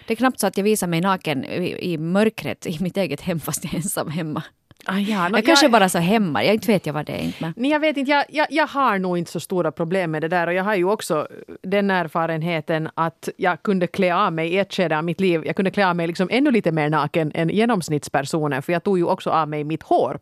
Det 0.07 0.15
är 0.15 0.17
knappt 0.17 0.41
så 0.41 0.47
att 0.47 0.57
jag 0.57 0.65
visar 0.65 0.87
mig 0.87 1.01
naken 1.01 1.45
i, 1.45 1.93
i 1.93 1.99
mörkret 1.99 2.67
i 2.67 2.79
mitt 2.81 2.97
eget 2.97 3.21
hem 3.21 3.41
fast 3.41 3.65
jag 3.65 3.73
är 3.73 3.77
ensam 3.77 4.11
hemma. 4.11 4.43
Ah, 4.91 4.99
ja, 4.99 5.29
no, 5.29 5.37
jag 5.37 5.45
kanske 5.45 5.69
bara 5.69 5.89
så 5.89 5.99
hemma, 5.99 6.45
jag 6.45 6.55
inte 6.55 6.73
vet 6.73 6.87
jag 6.87 6.93
vad 6.93 7.07
det 7.07 7.13
är. 7.13 7.23
Inte 7.23 7.53
Nej, 7.57 7.71
jag 7.71 7.81
vet 7.81 7.97
inte, 7.97 8.11
jag, 8.11 8.25
jag, 8.29 8.47
jag, 8.51 8.67
har 8.67 8.99
nog 8.99 9.19
inte 9.19 9.31
så 9.31 9.41
stora 9.41 9.73
problem 9.73 10.11
med 10.11 10.23
det 10.23 10.29
där 10.29 10.47
och 10.47 10.53
jag 10.53 10.65
har 10.65 10.75
ju 10.75 10.85
också 10.85 11.29
den 11.63 11.91
erfarenheten 11.91 12.89
att 12.95 13.29
jag 13.37 13.63
kunde 13.63 13.87
klä 13.87 14.15
av 14.15 14.33
mig 14.33 14.49
i 14.49 14.59
ett 14.59 14.75
skede 14.75 14.99
av 14.99 15.05
mitt 15.05 15.21
liv, 15.21 15.43
jag 15.47 15.57
kunde 15.57 15.71
klä 15.71 15.89
av 15.89 15.97
mig 15.97 16.07
liksom 16.07 16.29
ännu 16.31 16.51
lite 16.51 16.73
mer 16.73 16.91
naken 16.91 17.33
än 17.35 17.49
genomsnittspersonen 17.49 18.63
för 18.63 18.73
jag 18.73 18.85
tog 18.85 18.99
ju 18.99 19.05
också 19.05 19.31
av 19.31 19.49
mig 19.49 19.65
mitt 19.65 19.83
hår. 19.83 20.19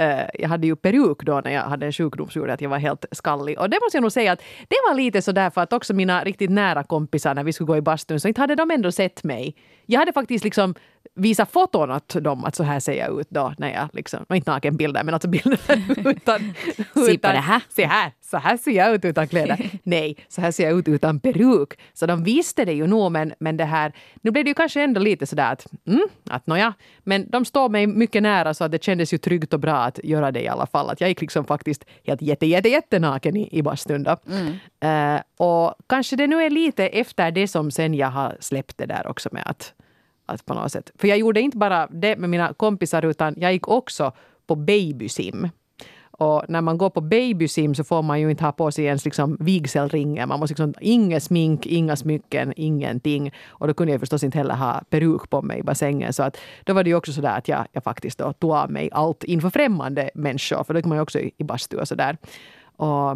Uh, 0.00 0.06
jag 0.34 0.48
hade 0.48 0.66
ju 0.66 0.76
peruk 0.76 1.22
då 1.22 1.40
när 1.44 1.50
jag 1.50 1.62
hade 1.62 1.86
en 1.86 1.92
sjukdom 1.92 2.30
som 2.30 2.40
gjorde 2.40 2.52
att 2.52 2.60
jag 2.60 2.70
var 2.70 2.78
helt 2.78 3.04
skallig 3.12 3.58
och 3.58 3.70
det 3.70 3.78
måste 3.82 3.96
jag 3.96 4.02
nog 4.02 4.12
säga 4.12 4.32
att 4.32 4.42
det 4.68 4.76
var 4.88 4.94
lite 4.94 5.22
så 5.22 5.32
där 5.32 5.50
för 5.50 5.60
att 5.60 5.72
också 5.72 5.94
mina 5.94 6.24
riktigt 6.24 6.50
nära 6.50 6.84
kompisar 6.84 7.34
när 7.34 7.44
vi 7.44 7.52
skulle 7.52 7.66
gå 7.66 7.76
i 7.76 7.80
bastun 7.80 8.20
så 8.20 8.28
inte 8.28 8.40
hade 8.40 8.54
de 8.54 8.70
ändå 8.70 8.92
sett 8.92 9.24
mig. 9.24 9.56
Jag 9.86 9.98
hade 10.00 10.12
faktiskt 10.12 10.44
liksom 10.44 10.74
visa 11.14 11.46
foton 11.46 11.90
åt 11.90 12.08
dem 12.08 12.44
att 12.44 12.54
så 12.54 12.62
här 12.62 12.80
ser 12.80 12.92
jag 12.92 13.20
ut 13.20 13.30
då 13.30 13.54
när 13.58 13.72
jag 13.74 13.88
liksom, 13.92 14.24
inte 14.34 14.50
nakenbilder 14.50 15.04
men 15.04 15.14
alltså 15.14 15.28
bilder 15.28 15.60
utan, 16.10 16.54
utan 16.94 17.34
det 17.34 17.40
här. 17.40 17.62
Se 17.68 17.86
här, 17.86 18.12
så 18.30 18.36
här 18.36 18.56
ser 18.56 18.70
jag 18.70 18.94
ut 18.94 19.04
utan 19.04 19.28
kläder. 19.28 19.70
Nej, 19.82 20.16
så 20.28 20.40
här 20.40 20.50
ser 20.50 20.64
jag 20.64 20.78
ut 20.78 20.88
utan 20.88 21.20
peruk. 21.20 21.78
Så 21.92 22.06
de 22.06 22.24
visste 22.24 22.64
det 22.64 22.72
ju 22.72 22.86
nog 22.86 23.12
men, 23.12 23.34
men 23.38 23.56
det 23.56 23.64
här, 23.64 23.92
nu 24.22 24.30
blev 24.30 24.44
det 24.44 24.48
ju 24.48 24.54
kanske 24.54 24.82
ändå 24.82 25.00
lite 25.00 25.26
sådär 25.26 25.52
att, 25.52 25.66
mm, 25.86 26.08
att 26.30 26.46
nåja, 26.46 26.74
men 26.98 27.30
de 27.30 27.44
står 27.44 27.68
mig 27.68 27.86
mycket 27.86 28.22
nära 28.22 28.54
så 28.54 28.64
att 28.64 28.72
det 28.72 28.84
kändes 28.84 29.14
ju 29.14 29.18
tryggt 29.18 29.52
och 29.52 29.60
bra 29.60 29.76
att 29.76 30.00
göra 30.04 30.30
det 30.30 30.42
i 30.42 30.48
alla 30.48 30.66
fall. 30.66 30.90
Att 30.90 31.00
jag 31.00 31.08
gick 31.08 31.20
liksom 31.20 31.44
faktiskt 31.44 31.84
helt 32.04 32.22
jätte, 32.22 32.46
jätte, 32.46 32.68
jättenaken 32.68 33.36
i, 33.36 33.48
i 33.58 33.62
bastun 33.62 34.02
då. 34.02 34.16
Mm. 34.30 35.16
Uh, 35.16 35.22
och 35.36 35.74
kanske 35.86 36.16
det 36.16 36.26
nu 36.26 36.42
är 36.42 36.50
lite 36.50 36.86
efter 36.86 37.30
det 37.30 37.48
som 37.48 37.70
sen 37.70 37.94
jag 37.94 38.08
har 38.08 38.36
släppt 38.40 38.78
det 38.78 38.86
där 38.86 39.06
också 39.06 39.28
med 39.32 39.42
att 39.46 39.72
att 40.26 40.46
på 40.46 40.54
något 40.54 40.72
sätt. 40.72 40.90
För 40.98 41.08
jag 41.08 41.18
gjorde 41.18 41.40
inte 41.40 41.56
bara 41.56 41.86
det 41.86 42.16
med 42.16 42.30
mina 42.30 42.52
kompisar 42.52 43.04
utan 43.04 43.34
jag 43.38 43.52
gick 43.52 43.68
också 43.68 44.12
på 44.46 44.54
babysim. 44.54 45.48
Och 46.18 46.44
när 46.48 46.60
man 46.60 46.78
går 46.78 46.90
på 46.90 47.00
babysim 47.00 47.74
så 47.74 47.84
får 47.84 48.02
man 48.02 48.20
ju 48.20 48.30
inte 48.30 48.44
ha 48.44 48.52
på 48.52 48.72
sig 48.72 48.84
ens 48.84 49.04
liksom 49.04 49.36
vigselringen. 49.40 50.28
Man 50.28 50.40
måste 50.40 50.52
liksom, 50.52 50.74
inget 50.80 51.22
smink, 51.22 51.66
inga 51.66 51.96
smycken, 51.96 52.52
ingenting. 52.56 53.32
Och 53.46 53.66
då 53.66 53.74
kunde 53.74 53.92
jag 53.92 54.00
förstås 54.00 54.24
inte 54.24 54.38
heller 54.38 54.54
ha 54.54 54.82
peruk 54.90 55.30
på 55.30 55.42
mig 55.42 55.58
i 55.58 55.62
bassängen. 55.62 56.12
Så 56.12 56.22
att 56.22 56.36
då 56.64 56.72
var 56.72 56.84
det 56.84 56.90
ju 56.90 56.96
också 56.96 57.12
så 57.12 57.20
där 57.20 57.38
att 57.38 57.48
jag, 57.48 57.66
jag 57.72 57.84
faktiskt 57.84 58.18
då 58.18 58.32
tog 58.32 58.52
av 58.52 58.70
mig 58.70 58.88
allt 58.92 59.24
inför 59.24 59.50
främmande 59.50 60.10
människor. 60.14 60.64
För 60.64 60.74
då 60.74 60.82
kan 60.82 60.88
man 60.88 60.98
ju 60.98 61.02
också 61.02 61.18
i, 61.18 61.30
i 61.36 61.44
bastu 61.44 61.76
och 61.76 61.88
sådär. 61.88 62.16
Och, 62.76 63.10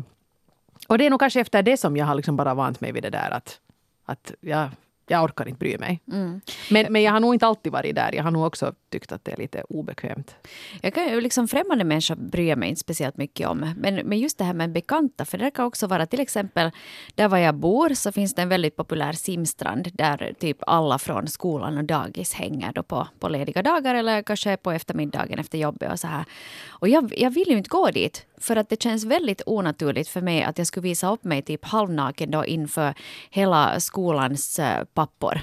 och 0.88 0.99
det 0.99 1.07
är 1.07 1.11
nog 1.11 1.21
kanske 1.21 1.40
efter 1.40 1.62
det 1.62 1.76
som 1.76 1.97
jag 1.97 2.07
har 2.07 2.14
liksom 2.14 2.37
bara 2.37 2.55
vant 2.55 2.81
mig 2.81 2.93
vid 2.93 3.02
det 3.02 3.11
där 3.11 3.31
att, 3.31 3.61
att 4.05 4.33
jag 4.40 4.69
jag 5.11 5.25
orkar 5.25 5.49
inte 5.49 5.59
bry 5.59 5.79
mig. 5.79 6.00
Mm. 6.12 6.41
Men, 6.71 6.93
men 6.93 7.03
jag 7.03 7.12
har 7.12 7.21
nog 7.21 7.35
inte 7.35 7.47
alltid 7.47 7.73
varit 7.73 7.95
där. 7.95 8.15
Jag 8.15 8.25
har 8.25 8.31
nog 8.31 8.47
också 8.47 8.73
tyckt 8.91 9.12
att 9.12 9.25
det 9.25 9.33
är 9.33 9.37
lite 9.37 9.62
obekvämt. 9.69 10.35
Jag 10.83 10.95
kan 10.95 11.09
ju 11.09 11.21
liksom 11.21 11.49
främmande 11.49 11.85
människor 11.85 12.15
bryr 12.17 12.57
mig 12.57 12.69
inte 12.69 12.81
speciellt 12.81 13.17
mycket 13.17 13.49
om. 13.49 13.75
Men, 13.77 13.95
men 13.95 14.19
just 14.19 14.38
det 14.38 14.45
här 14.45 14.55
med 14.55 14.73
bekanta, 14.73 15.25
för 15.25 15.38
det 15.38 15.50
kan 15.50 15.65
också 15.67 15.87
vara 15.87 16.07
till 16.07 16.21
exempel 16.21 16.71
där 17.15 17.29
var 17.29 17.38
jag 17.38 17.55
bor 17.55 17.95
så 17.95 18.12
finns 18.12 18.35
det 18.35 18.43
en 18.43 18.49
väldigt 18.49 18.77
populär 18.77 19.12
simstrand 19.12 19.88
där 19.93 20.35
typ 20.38 20.57
alla 20.67 20.99
från 20.99 21.27
skolan 21.27 21.79
och 21.79 21.85
dagis 21.85 22.35
hänger 22.35 22.73
då 22.73 22.83
på, 22.83 23.09
på 23.19 23.29
lediga 23.29 23.62
dagar 23.62 23.95
eller 23.95 24.23
kanske 24.23 24.57
på 24.57 24.71
eftermiddagen 24.71 25.38
efter 25.38 25.59
jobbet 25.59 25.93
och 25.93 26.00
så 26.00 26.07
här. 26.07 26.25
Och 26.69 26.88
jag, 26.88 27.12
jag 27.17 27.31
vill 27.31 27.49
ju 27.49 27.57
inte 27.57 27.69
gå 27.69 27.91
dit 27.91 28.27
för 28.40 28.57
att 28.57 28.68
det 28.68 28.83
känns 28.83 29.04
väldigt 29.04 29.42
onaturligt 29.47 30.09
för 30.09 30.21
mig 30.21 30.42
att 30.42 30.59
jag 30.59 30.66
skulle 30.66 30.85
visa 30.85 31.12
upp 31.12 31.25
mig 31.25 31.42
typ 31.42 31.64
halvnaken 31.64 32.30
då 32.30 32.45
inför 32.45 32.95
hela 33.30 33.80
skolans 33.80 34.59
uh, 34.59 34.85
pappor 34.95 35.40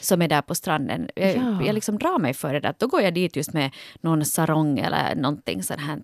som 0.00 0.22
är 0.22 0.28
där 0.28 0.42
på 0.42 0.54
stranden. 0.54 1.10
Jag, 1.14 1.36
ja. 1.36 1.62
jag 1.66 1.74
liksom 1.74 1.98
drar 1.98 2.18
mig 2.18 2.34
för 2.34 2.52
det 2.52 2.60
där. 2.60 2.74
Då 2.78 2.86
går 2.86 3.02
jag 3.02 3.14
dit 3.14 3.36
just 3.36 3.52
med 3.52 3.70
någon 4.00 4.24
sarong 4.24 4.78
eller 4.78 5.14
någonting 5.14 5.62
sånt 5.62 5.80
här. 5.80 5.98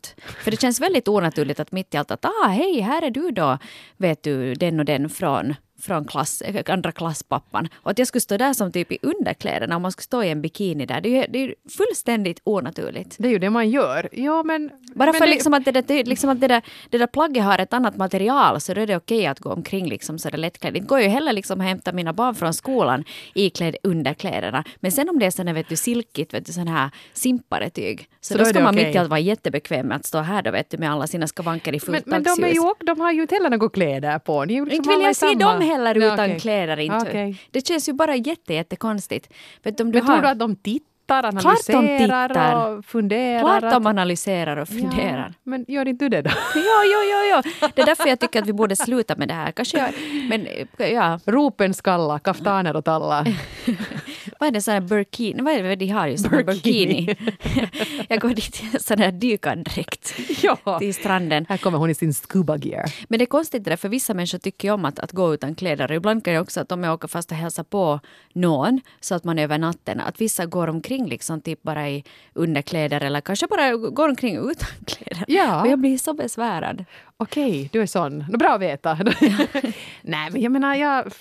För 0.45 0.51
det 0.51 0.61
känns 0.61 0.81
väldigt 0.81 1.09
onaturligt 1.09 1.61
att 1.61 1.73
mitt 1.73 1.95
i 1.95 1.97
allt 1.97 2.11
att 2.11 2.25
ah, 2.25 2.49
hej, 2.49 2.81
här 2.81 3.03
är 3.03 3.11
du 3.11 3.31
då, 3.31 3.59
vet 3.97 4.23
du, 4.23 4.55
den 4.55 4.79
och 4.81 4.85
den 4.85 5.09
från 5.09 5.55
från 5.81 6.05
klass, 6.05 6.43
andra 6.67 6.93
klasspappan. 6.93 7.69
Och 7.75 7.91
att 7.91 7.99
jag 7.99 8.09
skulle 8.09 8.21
stå 8.21 8.37
där 8.37 8.53
som 8.53 8.73
typ 8.73 8.93
i 8.93 8.99
underkläderna 9.03 9.75
och 9.75 9.81
man 9.81 9.93
skulle 9.93 10.05
stå 10.05 10.23
i 10.23 10.31
en 10.31 10.43
bikini 10.43 10.87
där. 10.87 11.01
Det 11.01 11.09
är 11.09 11.21
ju 11.21 11.27
det 11.29 11.39
är 11.39 11.55
fullständigt 11.77 12.41
onaturligt. 12.45 13.17
Det 13.19 13.29
är 13.29 13.33
ju 13.33 13.39
det 13.39 13.51
man 13.51 13.71
gör. 13.71 14.09
Ja, 14.13 14.43
men, 14.43 14.71
Bara 14.95 15.05
men 15.05 15.15
för 15.15 15.27
det, 15.27 15.33
liksom 15.33 15.55
att, 15.55 15.65
det, 15.65 15.73
där, 15.73 16.05
liksom 16.05 16.31
att 16.31 16.41
det, 16.41 16.49
där, 16.49 16.63
det 16.91 16.99
där 16.99 17.07
plagget 17.07 17.45
har 17.45 17.59
ett 17.59 17.73
annat 17.73 17.97
material 17.97 18.61
så 18.61 18.75
då 18.75 18.81
är 18.81 18.87
det 18.87 18.97
okej 18.97 19.27
att 19.27 19.41
gå 19.41 19.53
omkring 19.53 19.89
liksom 19.89 20.19
sådär 20.19 20.39
lättklädd. 20.39 20.77
Inte 20.77 20.87
går 20.89 21.01
ju 21.01 21.09
heller 21.09 21.33
liksom 21.33 21.61
att 21.61 21.67
hämta 21.67 21.93
mina 21.93 22.13
barn 22.13 22.35
från 22.35 22.55
skolan 22.55 23.05
iklädd 23.35 23.77
underkläderna. 23.83 24.65
Men 24.77 24.93
sen 24.93 25.09
om 25.09 25.19
det 25.19 25.27
är 25.27 25.31
sån 25.31 25.47
här, 25.47 25.55
vet 25.55 25.69
du, 25.69 25.77
silkigt, 25.77 26.35
vet 26.35 26.47
du, 26.47 26.53
sån 26.53 26.69
här 26.69 26.91
simparetyg. 27.13 28.09
Så, 28.21 28.33
Så 28.33 28.39
då 28.39 28.45
då 28.45 28.45
ska 28.45 28.59
det 28.59 28.65
man 28.65 28.75
okej. 28.75 28.87
mitt 28.87 28.95
i 28.95 28.99
allt 28.99 29.11
vara 29.11 29.21
jättebekväm 29.21 29.87
med 29.87 29.97
att 29.97 30.05
stå 30.07 30.19
här 30.19 30.43
då 30.43 30.51
vet 30.51 30.71
du 30.71 30.79
med 30.79 30.93
alla 30.93 31.07
sina 31.07 31.27
skavanker 31.27 31.73
i 31.73 31.73
men, 31.73 31.81
fullt 31.81 32.07
men 32.07 32.23
de, 32.23 32.45
är 32.45 32.49
ju, 32.49 32.61
de 32.87 33.01
har 33.01 33.13
ju 33.13 33.23
inte 33.23 33.35
heller 33.35 33.51
några 33.51 33.69
kläder 33.69 34.19
på. 34.19 34.45
Ni 34.45 34.55
är 34.55 34.59
ju 34.59 34.65
liksom 34.65 34.77
Inte 34.77 34.97
vill 34.97 35.07
jag 35.07 35.17
se 35.17 35.35
dem 35.35 35.61
heller 35.65 35.95
utan 35.97 36.13
okej. 36.25 36.41
kläder. 36.41 36.77
Inte. 36.81 36.97
Okej. 37.09 37.37
Det 37.51 37.67
känns 37.67 37.89
ju 37.89 37.93
bara 37.93 38.17
jätte, 38.17 38.55
jättekonstigt. 38.55 39.33
Vet 39.63 39.77
du, 39.79 39.85
om 39.85 39.93
du 39.93 39.99
Men 39.99 40.07
har, 40.09 40.15
tror 40.15 40.23
du 40.23 40.29
att 40.29 40.39
de 40.39 40.57
tittar, 40.57 41.23
de 41.23 41.29
analyserar 41.29 42.29
tittar. 42.29 42.77
och 42.79 42.85
funderar? 42.85 43.41
Klart 43.41 43.63
att- 43.65 43.71
de 43.73 43.87
analyserar 43.87 44.57
och 44.57 44.69
funderar. 44.69 45.27
Ja, 45.29 45.35
men 45.43 45.65
gör 45.69 45.89
inte 45.89 46.05
du 46.05 46.09
det 46.09 46.23
då? 46.23 46.31
Ja, 46.55 46.85
ja, 46.85 47.03
ja, 47.11 47.43
ja. 47.61 47.69
Det 47.75 47.83
är 47.83 47.87
därför 47.87 48.09
jag 48.09 48.21
tycker 48.21 48.43
att 48.43 48.49
vi 48.49 48.53
borde 48.53 48.77
sluta 48.77 49.17
med 49.17 49.29
det 49.29 49.35
här. 49.35 49.53
Kanske 49.53 49.79
jag, 49.79 49.89
men 50.29 50.47
ja, 50.95 51.21
Ropen 51.27 51.75
skalla, 51.75 52.19
kaftaner 52.19 52.77
och 52.77 52.85
talla. 52.85 53.27
vad 54.45 54.49
är 54.49 54.53
det 54.53 54.63
sån 54.63 54.87
burkini? 54.87 55.43
Vad 55.43 55.53
är 55.53 55.63
det 55.63 55.77
de 55.77 55.89
har 55.89 56.07
just? 56.07 56.31
Burkini. 56.31 57.07
Burkini. 57.07 57.17
jag 58.09 58.21
går 58.21 58.29
dit 58.29 58.63
i 58.63 58.71
en 58.73 58.81
sån 58.81 58.99
här 58.99 59.13
dykardräkt 59.13 60.15
ja. 60.43 60.79
till 60.79 60.95
stranden. 60.95 61.47
Här 61.49 61.57
kommer 61.57 61.79
hon 61.79 61.91
i 61.91 61.95
sin 61.95 62.15
scuba 62.15 62.57
gear. 62.57 62.93
Men 63.09 63.19
det 63.19 63.25
är 63.25 63.27
konstigt 63.27 63.65
det 63.65 63.71
där, 63.71 63.77
för 63.77 63.89
vissa 63.89 64.15
människor 64.15 64.39
tycker 64.39 64.69
ju 64.69 64.75
om 64.75 64.85
att, 64.85 64.99
att 64.99 65.13
gå 65.13 65.35
utan 65.35 65.55
kläder. 65.55 65.93
Ibland 65.93 66.25
kan 66.25 66.35
det 66.35 66.41
också 66.41 66.61
att 66.61 66.73
om 66.73 66.85
jag 66.85 66.95
åker 66.95 67.09
fast 67.09 67.31
och 67.31 67.37
hälsar 67.37 67.63
på 67.63 68.01
någon 68.33 68.81
så 69.01 69.15
att 69.15 69.25
man 69.25 69.39
över 69.39 69.59
natten, 69.59 70.01
att 70.01 70.21
vissa 70.21 70.47
går 70.47 70.69
omkring 70.69 71.09
liksom 71.09 71.41
typ 71.41 71.63
bara 71.63 71.89
i 71.89 72.05
underkläder 72.35 73.01
eller 73.01 73.21
kanske 73.21 73.47
bara 73.47 73.77
går 73.77 74.09
omkring 74.09 74.37
utan 74.37 74.69
kläder. 74.87 75.25
Ja. 75.29 75.61
Och 75.61 75.69
jag 75.69 75.79
blir 75.79 75.99
så 75.99 76.15
besvärad. 76.15 76.85
Okej, 77.17 77.69
du 77.73 77.83
är 77.83 77.87
sån. 77.87 78.25
Nå, 78.29 78.39
bra 78.39 78.49
att 78.55 78.61
veta. 78.61 78.95
Nej, 80.03 80.31
men 80.31 80.43
jag 80.43 80.53
menar, 80.53 80.75
jag, 80.75 81.13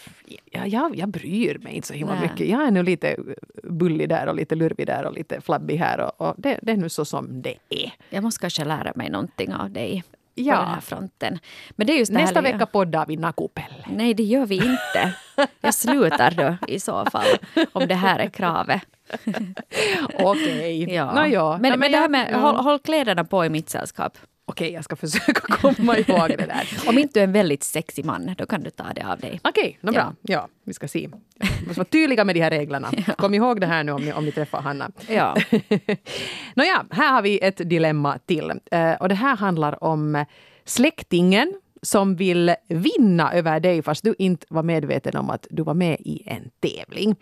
jag, 0.52 0.68
jag, 0.68 0.96
jag 0.96 1.10
bryr 1.10 1.58
mig 1.58 1.74
inte 1.74 1.88
så 1.88 1.94
himla 1.94 2.14
Nej. 2.14 2.30
mycket. 2.30 2.48
Jag 2.48 2.68
är 2.68 2.72
nu 2.72 2.84
lite 2.84 3.18
bullig 3.64 4.10
där 4.10 4.28
och 4.28 4.36
lite 4.36 4.56
lurvig 4.56 4.88
där 4.88 5.06
och 5.06 5.14
lite 5.14 5.42
flabbig 5.42 5.78
här. 5.78 6.00
Och, 6.00 6.28
och 6.28 6.36
det, 6.38 6.60
det 6.62 6.72
är 6.72 6.78
nu 6.78 6.90
så 6.90 7.06
som 7.06 7.42
det 7.42 7.56
är. 7.70 7.92
Jag 8.10 8.24
måste 8.24 8.42
kanske 8.42 8.66
lära 8.66 8.92
mig 8.96 9.10
någonting 9.10 9.54
av 9.54 9.72
dig 9.72 10.04
Ja. 10.36 10.56
på 10.56 10.62
den 10.62 10.70
här 10.70 10.82
fronten. 10.82 11.40
Men 11.72 11.88
det 11.88 11.94
är 11.94 11.98
just 11.98 12.14
det 12.14 12.20
Nästa 12.20 12.42
här, 12.42 12.52
vecka 12.52 12.66
poddar 12.66 13.06
vi 13.06 13.18
Nakupelle. 13.18 13.86
Nej, 13.90 14.14
det 14.14 14.24
gör 14.24 14.46
vi 14.46 14.56
inte. 14.56 15.14
Jag 15.62 15.74
slutar 15.74 16.32
då 16.32 16.58
i 16.68 16.80
så 16.80 17.06
fall, 17.06 17.28
om 17.72 17.88
det 17.88 17.96
här 17.96 18.20
är 18.20 18.30
kravet. 18.30 18.82
Okej. 20.20 20.94
Ja. 20.94 21.14
Nå, 21.16 21.26
ja. 21.26 21.58
Men, 21.62 21.70
Nej, 21.70 21.78
men 21.80 21.92
det 21.92 21.98
här 21.98 22.10
med 22.10 22.30
ja. 22.32 22.38
håll, 22.38 22.56
håll 22.56 22.80
kläderna 22.80 23.24
på 23.24 23.46
i 23.46 23.50
mitt 23.50 23.70
sällskap. 23.70 24.18
Okej, 24.46 24.72
jag 24.72 24.84
ska 24.84 24.96
försöka 24.96 25.42
komma 25.56 25.98
ihåg 25.98 26.30
det 26.30 26.46
där. 26.46 26.68
Om 26.88 26.98
inte 26.98 27.14
du 27.14 27.20
är 27.20 27.24
en 27.24 27.32
väldigt 27.32 27.64
sexig 27.64 28.06
man, 28.06 28.36
då 28.38 28.46
kan 28.46 28.64
du 28.64 28.70
ta 28.70 28.84
det 28.96 29.06
av 29.06 29.20
dig. 29.20 29.40
Okej, 29.44 29.78
nå 29.82 29.92
bra. 29.92 30.16
Ja, 30.22 30.48
vi 30.64 30.74
ska 30.74 30.88
se. 30.88 31.10
Vi 31.60 31.68
måste 31.68 31.80
vara 31.80 31.88
tydliga 31.88 32.24
med 32.24 32.36
de 32.36 32.42
här 32.42 32.50
reglerna. 32.50 32.92
Kom 33.18 33.34
ihåg 33.34 33.62
det 33.62 33.68
här 33.68 33.84
nu 33.84 33.92
om 33.92 34.02
ni, 34.02 34.14
om 34.14 34.26
ni 34.26 34.32
träffar 34.32 34.62
Hanna. 34.62 34.92
Ja. 35.08 35.36
Nåja, 36.56 36.86
här 36.90 37.14
har 37.14 37.22
vi 37.22 37.40
ett 37.40 37.70
dilemma 37.70 38.20
till. 38.26 38.54
Eh, 38.72 38.94
och 38.94 39.10
det 39.10 39.16
här 39.16 39.36
handlar 39.36 39.84
om 39.84 40.26
släktingen 40.66 41.54
som 41.82 42.16
vill 42.16 42.56
vinna 42.68 43.34
över 43.34 43.60
dig 43.60 43.82
fast 43.82 44.04
du 44.04 44.16
inte 44.18 44.46
var 44.50 44.64
medveten 44.64 45.18
om 45.18 45.30
att 45.30 45.48
du 45.50 45.64
var 45.64 45.74
med 45.74 45.98
i 46.00 46.24
en 46.26 46.50
tävling. 46.60 47.16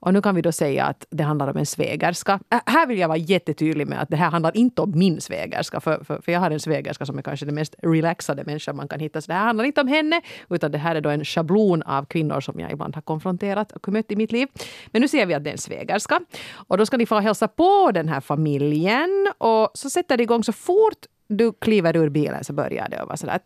Och 0.00 0.12
nu 0.12 0.22
kan 0.22 0.34
vi 0.34 0.42
då 0.42 0.52
säga 0.52 0.84
att 0.84 1.06
det 1.10 1.22
handlar 1.22 1.48
om 1.48 1.56
en 1.56 1.66
svägerska. 1.66 2.40
Äh, 2.52 2.60
här 2.66 2.86
vill 2.86 2.98
jag 2.98 3.08
vara 3.08 3.18
jättetydlig 3.18 3.86
med 3.86 4.02
att 4.02 4.08
det 4.08 4.16
här 4.16 4.30
handlar 4.30 4.56
inte 4.56 4.82
om 4.82 4.92
min 4.98 5.20
svägerska. 5.20 5.80
För, 5.80 6.04
för, 6.04 6.20
för 6.20 6.32
jag 6.32 6.40
har 6.40 6.50
en 6.50 6.60
svägerska 6.60 7.06
som 7.06 7.18
är 7.18 7.22
kanske 7.22 7.46
den 7.46 7.54
mest 7.54 7.74
relaxade 7.82 8.44
människan 8.44 8.76
man 8.76 8.88
kan 8.88 9.00
hitta. 9.00 9.20
Så 9.20 9.26
det 9.26 9.34
här 9.34 9.44
handlar 9.44 9.64
inte 9.64 9.80
om 9.80 9.88
henne. 9.88 10.20
Utan 10.50 10.72
det 10.72 10.78
här 10.78 10.94
är 10.94 11.00
då 11.00 11.10
en 11.10 11.24
schablon 11.24 11.82
av 11.82 12.04
kvinnor 12.04 12.40
som 12.40 12.60
jag 12.60 12.72
ibland 12.72 12.94
har 12.94 13.02
konfronterat 13.02 13.72
och 13.72 13.88
mött 13.88 14.12
i 14.12 14.16
mitt 14.16 14.32
liv. 14.32 14.48
Men 14.86 15.02
nu 15.02 15.08
ser 15.08 15.26
vi 15.26 15.34
att 15.34 15.44
det 15.44 15.50
är 15.50 15.52
en 15.52 15.58
svägerska. 15.58 16.20
Och 16.54 16.78
då 16.78 16.86
ska 16.86 16.96
ni 16.96 17.06
få 17.06 17.18
hälsa 17.18 17.48
på 17.48 17.90
den 17.94 18.08
här 18.08 18.20
familjen. 18.20 19.32
Och 19.38 19.70
så 19.74 19.90
sätter 19.90 20.16
det 20.16 20.22
igång 20.22 20.44
så 20.44 20.52
fort 20.52 21.06
du 21.28 21.52
kliver 21.52 21.96
ur 21.96 22.08
bilen 22.08 22.44
så 22.44 22.52
börjar 22.52 22.88
det 22.88 23.00
att 23.00 23.06
vara 23.06 23.16
sådär 23.16 23.40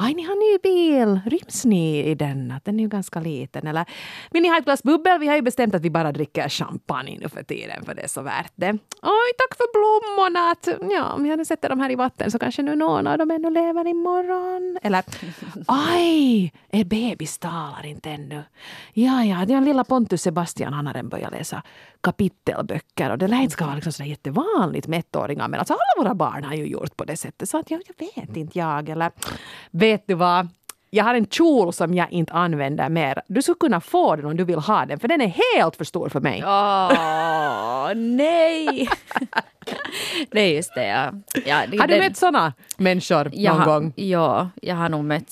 Aj, 0.00 0.14
ni 0.14 0.22
har 0.22 0.36
ny 0.36 0.58
bil. 0.62 1.20
Ryms 1.26 1.64
ni 1.64 1.98
i 2.04 2.14
den? 2.14 2.50
Att 2.50 2.64
Den 2.64 2.80
är 2.80 2.82
ju 2.82 2.88
ganska 2.88 3.20
liten. 3.20 3.66
Eller 3.66 3.84
vill 4.30 4.42
ni 4.42 4.48
ha 4.48 4.58
ett 4.58 4.64
glas 4.64 4.82
bubbel? 4.82 5.18
Vi 5.20 5.26
har 5.28 5.36
ju 5.36 5.42
bestämt 5.42 5.74
att 5.74 5.82
vi 5.82 5.90
bara 5.90 6.12
dricker 6.12 6.48
champagne 6.48 7.18
nu 7.20 7.28
för 7.28 7.42
tiden 7.42 7.84
för 7.84 7.94
det 7.94 8.02
är 8.02 8.08
så 8.08 8.22
värt 8.22 8.52
det. 8.54 8.70
Oj, 9.02 9.30
tack 9.38 9.56
för 9.56 9.66
blommorna. 9.74 10.50
Att, 10.50 10.68
ja, 10.92 11.12
om 11.12 11.26
jag 11.26 11.38
nu 11.38 11.44
sätter 11.44 11.68
dem 11.68 11.80
här 11.80 11.90
i 11.90 11.94
vatten 11.94 12.30
så 12.30 12.38
kanske 12.38 12.62
nu 12.62 12.76
någon 12.76 13.06
av 13.06 13.18
dem 13.18 13.30
ännu 13.30 13.50
lever 13.50 13.86
imorgon. 13.86 14.78
Eller 14.82 15.04
aj, 15.66 16.52
er 16.70 16.84
bebis 16.84 17.38
talar 17.38 17.86
inte 17.86 18.10
ännu. 18.10 18.42
Ja, 18.92 19.24
ja, 19.24 19.44
den 19.46 19.64
lilla 19.64 19.84
Pontus 19.84 20.22
Sebastian 20.22 20.72
han 20.72 20.86
har 20.86 20.94
redan 20.94 21.08
börjat 21.08 21.32
läsa 21.32 21.62
kapitelböcker 22.00 23.10
och 23.10 23.18
det 23.18 23.28
lär 23.28 23.40
inte 23.40 23.52
ska 23.52 23.64
vara 23.64 23.74
liksom 23.74 23.92
sådär 23.92 24.10
jättevanligt 24.10 24.86
med 24.86 24.98
ettåringar 24.98 25.48
men 25.48 25.58
alltså 25.60 25.74
alla 25.74 26.04
våra 26.04 26.14
barn 26.14 26.44
har 26.44 26.54
ju 26.54 26.66
gjort 26.66 26.96
på 26.96 27.04
det 27.04 27.16
sättet 27.16 27.48
så 27.48 27.58
att 27.58 27.70
jag, 27.70 27.82
jag 27.86 28.06
vet 28.06 28.36
inte 28.36 28.58
jag 28.58 28.88
eller 28.88 29.10
vet 29.92 30.06
du 30.06 30.14
vad? 30.14 30.48
Jag 30.90 31.04
har 31.04 31.14
en 31.14 31.26
kjol 31.26 31.72
som 31.72 31.94
jag 31.94 32.12
inte 32.12 32.32
använder 32.32 32.88
mer. 32.88 33.22
Du 33.26 33.42
skulle 33.42 33.56
kunna 33.60 33.80
få 33.80 34.16
den 34.16 34.26
om 34.26 34.36
du 34.36 34.44
vill 34.44 34.58
ha 34.58 34.86
den 34.86 34.98
för 34.98 35.08
den 35.08 35.20
är 35.20 35.34
helt 35.54 35.76
för 35.76 35.84
stor 35.84 36.08
för 36.08 36.20
mig. 36.20 36.42
Åh, 36.46 37.94
nej! 37.94 38.88
det 40.30 40.40
är 40.40 40.54
just 40.54 40.74
det, 40.74 40.86
ja. 40.86 41.12
ja 41.46 41.66
det, 41.66 41.78
Har 41.78 41.86
du 41.86 41.94
det- 41.94 42.00
mött 42.08 42.16
såna 42.16 42.52
människor 42.76 43.30
jag 43.34 43.56
någon 43.56 43.66
gång? 43.66 43.92
Ja, 43.96 44.50
jag 44.62 44.74
har 44.74 44.88
nog 44.88 45.04
mött 45.04 45.30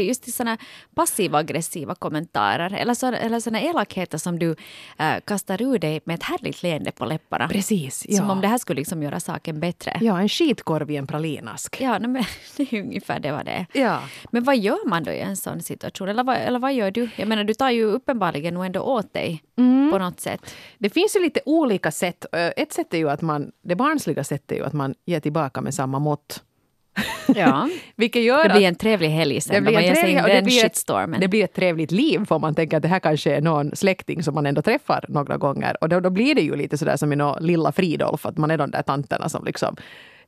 är 0.00 0.04
just 0.04 0.34
sådana 0.34 0.58
passiv-aggressiva 0.94 1.94
kommentarer 1.94 2.74
eller 2.74 2.94
sådana, 2.94 3.18
eller 3.18 3.40
sådana 3.40 3.60
elakheter 3.60 4.18
som 4.18 4.38
du 4.38 4.56
äh, 4.98 5.14
kastar 5.24 5.62
ur 5.62 5.78
dig 5.78 6.00
med 6.04 6.14
ett 6.14 6.22
härligt 6.22 6.62
leende 6.62 6.92
på 6.92 7.04
läpparna. 7.04 7.48
Precis, 7.48 8.06
ja. 8.08 8.16
Som 8.16 8.30
om 8.30 8.40
det 8.40 8.48
här 8.48 8.58
skulle 8.58 8.78
liksom 8.80 9.02
göra 9.02 9.20
saken 9.20 9.60
bättre. 9.60 9.98
Ja, 10.00 10.20
en 10.20 10.28
skitkorv 10.28 10.90
i 10.90 10.96
en 10.96 11.06
pralinask. 11.06 11.80
Ja, 11.80 11.98
men 11.98 12.12
det 12.56 12.72
är 12.72 12.80
ungefär 12.82 13.20
det 13.20 13.32
vad 13.32 13.44
det. 13.44 13.66
Ja. 13.72 14.02
Men 14.30 14.44
vad 14.44 14.56
gör 14.58 14.88
man 14.88 15.04
då 15.04 15.10
i 15.12 15.20
en 15.20 15.36
sån 15.36 15.62
situation? 15.62 16.08
Eller 16.08 16.24
vad, 16.24 16.36
eller 16.36 16.58
vad 16.58 16.74
gör 16.74 16.90
du? 16.90 17.08
Jag 17.16 17.28
menar, 17.28 17.44
du 17.44 17.54
tar 17.54 17.70
ju 17.70 17.84
uppenbarligen 17.84 18.54
nog 18.54 18.66
ändå 18.66 18.80
åt 18.80 19.12
dig 19.12 19.42
Mm. 19.56 19.90
på 19.90 19.98
något 19.98 20.20
sätt. 20.20 20.54
Det 20.78 20.90
finns 20.90 21.16
ju 21.16 21.20
lite 21.20 21.40
olika 21.46 21.90
sätt. 21.90 22.26
Ett 22.32 22.72
sätt 22.72 22.94
är 22.94 22.98
ju 22.98 23.10
att 23.10 23.22
man, 23.22 23.52
det 23.62 23.76
barnsliga 23.76 24.24
sättet 24.24 24.52
är 24.52 24.56
ju 24.56 24.64
att 24.64 24.72
man 24.72 24.94
ger 25.04 25.20
tillbaka 25.20 25.60
med 25.60 25.74
samma 25.74 25.98
mått. 25.98 26.42
Ja. 27.34 27.68
Vilket 27.96 28.22
gör 28.22 28.48
Det 28.48 28.54
blir 28.54 28.68
en 28.68 28.74
trevlig 28.74 29.08
helg 29.08 29.40
sen 29.40 29.64
ger 29.64 29.94
sig 29.94 30.10
in 30.10 30.18
i 30.18 30.22
och 30.22 30.26
det 30.26 30.42
blir 30.42 30.64
ett-. 30.64 31.20
Det 31.20 31.28
blir 31.28 31.44
ett 31.44 31.54
trevligt 31.54 31.90
liv 31.90 32.24
för 32.24 32.38
man 32.38 32.54
tänker 32.54 32.76
att 32.76 32.82
det 32.82 32.88
här 32.88 32.98
kanske 32.98 33.36
är 33.36 33.40
någon 33.40 33.76
släkting 33.76 34.22
som 34.22 34.34
man 34.34 34.46
ändå 34.46 34.62
träffar 34.62 35.04
några 35.08 35.36
gånger. 35.36 35.76
Och 35.80 35.88
då, 35.88 36.00
då 36.00 36.10
blir 36.10 36.34
det 36.34 36.40
ju 36.40 36.56
lite 36.56 36.78
sådär 36.78 36.96
som 36.96 37.12
i 37.12 37.16
nå 37.16 37.38
lilla 37.40 37.72
Fridolf, 37.72 38.26
att 38.26 38.38
man 38.38 38.50
är 38.50 38.58
de 38.58 38.70
där 38.70 38.82
tanterna 38.82 39.28
som 39.28 39.44
liksom 39.44 39.76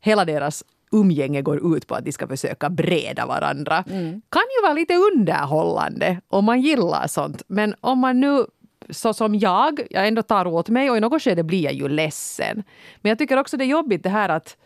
hela 0.01 0.25
deras 0.25 0.65
umgänge 0.93 1.43
går 1.43 1.77
ut 1.77 1.87
på 1.87 1.95
att 1.95 2.05
de 2.05 2.13
ska 2.13 2.27
försöka 2.27 2.71
breda 2.71 3.27
varandra. 3.27 3.85
Mm. 3.91 4.23
Kan 4.29 4.43
ju 4.59 4.63
vara 4.63 4.73
lite 4.73 4.95
underhållande 4.95 6.21
om 6.29 6.45
man 6.45 6.61
gillar 6.61 7.07
sånt. 7.07 7.43
Men 7.49 7.75
om 7.81 7.99
man 7.99 8.21
nu 8.21 8.45
så 8.91 9.15
som 9.15 9.35
jag, 9.35 9.81
jag 9.91 10.09
ändå 10.09 10.23
tar 10.23 10.47
åt 10.47 10.69
mig 10.69 10.91
och 10.91 10.97
i 10.97 11.01
något 11.01 11.23
skede 11.23 11.43
blir 11.43 11.65
jag 11.65 11.73
ju 11.73 11.89
ledsen. 11.89 12.63
Men 12.97 13.09
jag 13.09 13.19
tycker 13.19 13.37
också 13.37 13.57
det 13.57 13.65
är 13.65 13.67
jobbigt 13.67 14.03
det 14.03 14.09
här 14.09 14.29
att 14.29 14.57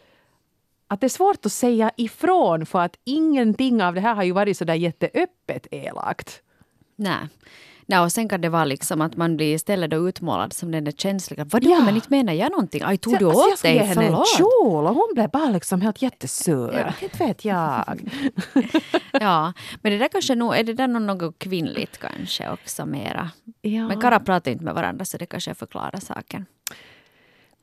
att 0.93 1.00
det 1.00 1.07
är 1.07 1.09
svårt 1.09 1.47
att 1.47 1.52
säga 1.52 1.91
ifrån 1.97 2.67
för 2.67 2.79
att 2.79 2.99
ingenting 3.05 3.83
av 3.83 3.95
det 3.95 4.00
här 4.00 4.14
har 4.14 4.23
ju 4.23 4.33
varit 4.33 4.57
så 4.57 4.64
där 4.64 4.75
jätteöppet 4.75 5.67
elakt. 5.71 6.43
Nej. 6.97 7.29
Nej, 7.86 8.00
och 8.00 8.12
sen 8.12 8.28
kan 8.28 8.40
det 8.40 8.48
vara 8.48 8.64
liksom 8.64 9.00
att 9.00 9.16
man 9.16 9.36
blir 9.36 9.54
istället 9.54 9.90
då 9.90 10.08
utmålad 10.08 10.52
som 10.52 10.70
den 10.70 10.84
där 10.84 10.92
känsliga. 10.92 11.44
Vadå, 11.44 11.70
Ja. 11.70 11.80
men 11.84 11.94
inte 11.94 12.06
menar 12.10 12.32
jag 12.32 12.50
någonting. 12.50 12.82
Aj, 12.84 12.96
tog 12.98 13.18
du 13.18 13.26
alltså, 13.26 13.40
jag 13.42 13.52
åt 13.52 13.58
ska 13.58 13.68
dig? 13.68 13.76
ge 13.76 13.82
henne 13.82 14.04
en 14.06 14.24
kjol 14.38 14.84
och 14.86 14.94
hon 14.94 15.10
blev 15.14 15.30
bara 15.30 15.50
liksom 15.50 15.80
helt 15.80 16.02
jättesur. 16.02 16.72
Ja. 16.72 16.92
Inte 17.06 17.18
vet 17.26 17.44
jag. 17.44 18.00
Ja, 19.20 19.52
men 19.82 19.92
det 19.92 19.98
där 19.98 20.08
kanske 20.08 20.34
nog, 20.34 20.56
är 20.56 20.64
det 20.64 20.72
där 20.74 20.88
något 20.88 21.38
kvinnligt 21.38 21.98
kanske 21.98 22.50
också 22.50 22.86
mera? 22.86 23.30
Ja. 23.62 23.88
Men 23.88 24.00
karlar 24.00 24.18
pratar 24.18 24.50
inte 24.50 24.64
med 24.64 24.74
varandra 24.74 25.04
så 25.04 25.16
det 25.18 25.26
kanske 25.26 25.54
förklarar 25.54 26.00
saken. 26.00 26.46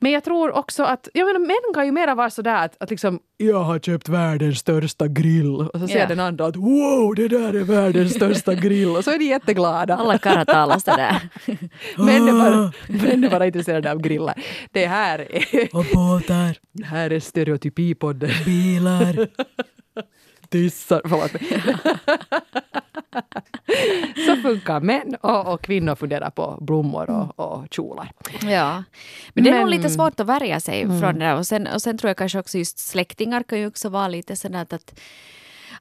Men 0.01 0.11
jag 0.11 0.23
tror 0.23 0.51
också 0.51 0.83
att, 0.83 1.07
jag 1.13 1.25
menar 1.25 1.39
män 1.39 1.73
kan 1.73 1.85
ju 1.85 1.91
mera 1.91 2.15
vara 2.15 2.29
sådär 2.29 2.65
att, 2.65 2.75
att 2.79 2.89
liksom 2.89 3.19
jag 3.37 3.59
har 3.63 3.79
köpt 3.79 4.09
världens 4.09 4.59
största 4.59 5.07
grill 5.07 5.55
och 5.55 5.79
så 5.79 5.87
säger 5.87 5.99
Ja. 5.99 6.07
den 6.07 6.19
andra 6.19 6.45
att 6.45 6.55
wow 6.55 7.15
det 7.15 7.27
där 7.27 7.53
är 7.53 7.63
världens 7.63 8.13
största 8.13 8.53
grill 8.53 8.87
och 8.89 9.03
så 9.03 9.11
är 9.11 9.17
de 9.19 9.25
jätteglada. 9.25 9.95
Alla 9.97 10.17
karlar 10.17 10.45
talar 10.45 10.79
sådär. 10.79 11.29
Män 11.97 12.27
är 12.27 12.31
bara, 12.31 12.71
män 12.87 13.23
är 13.23 13.29
bara 13.29 13.45
intresserade 13.45 13.91
av 13.91 14.01
grillar. 14.01 14.43
Det 14.71 14.85
här 14.85 15.19
är, 15.19 15.75
Och 15.75 15.85
båtar, 15.93 16.57
det 16.71 16.85
här 16.85 17.09
är 17.11 17.19
stereotypipodden. 17.19 18.29
bilar. 18.45 19.27
Tissar. 20.49 21.01
Förlåt 21.05 21.33
mig. 21.33 21.63
så 24.25 24.35
funkar 24.35 24.79
män 24.79 25.15
och, 25.21 25.53
och, 25.53 25.61
kvinnor 25.61 25.95
funderar 25.95 26.29
på 26.29 26.57
blommor 26.61 27.09
och, 27.09 27.39
och 27.39 27.67
kjolar. 27.71 28.11
Ja, 28.41 28.83
men 29.33 29.43
det 29.43 29.49
är 29.49 29.59
nog 29.59 29.69
lite 29.69 29.89
svårt 29.89 30.19
att 30.19 30.27
värja 30.27 30.59
sig 30.59 30.81
mm. 30.81 31.01
från 31.01 31.19
det 31.19 31.25
där. 31.25 31.35
Och 31.35 31.47
sen, 31.47 31.67
och 31.67 31.81
sen 31.81 31.97
tror 31.97 32.09
jag 32.09 32.17
kanske 32.17 32.39
också 32.39 32.57
just 32.57 32.79
släktingar 32.79 33.43
kan 33.43 33.59
ju 33.59 33.67
också 33.67 33.89
vara 33.89 34.07
lite 34.07 34.35
sådär 34.35 34.67
att 34.69 34.99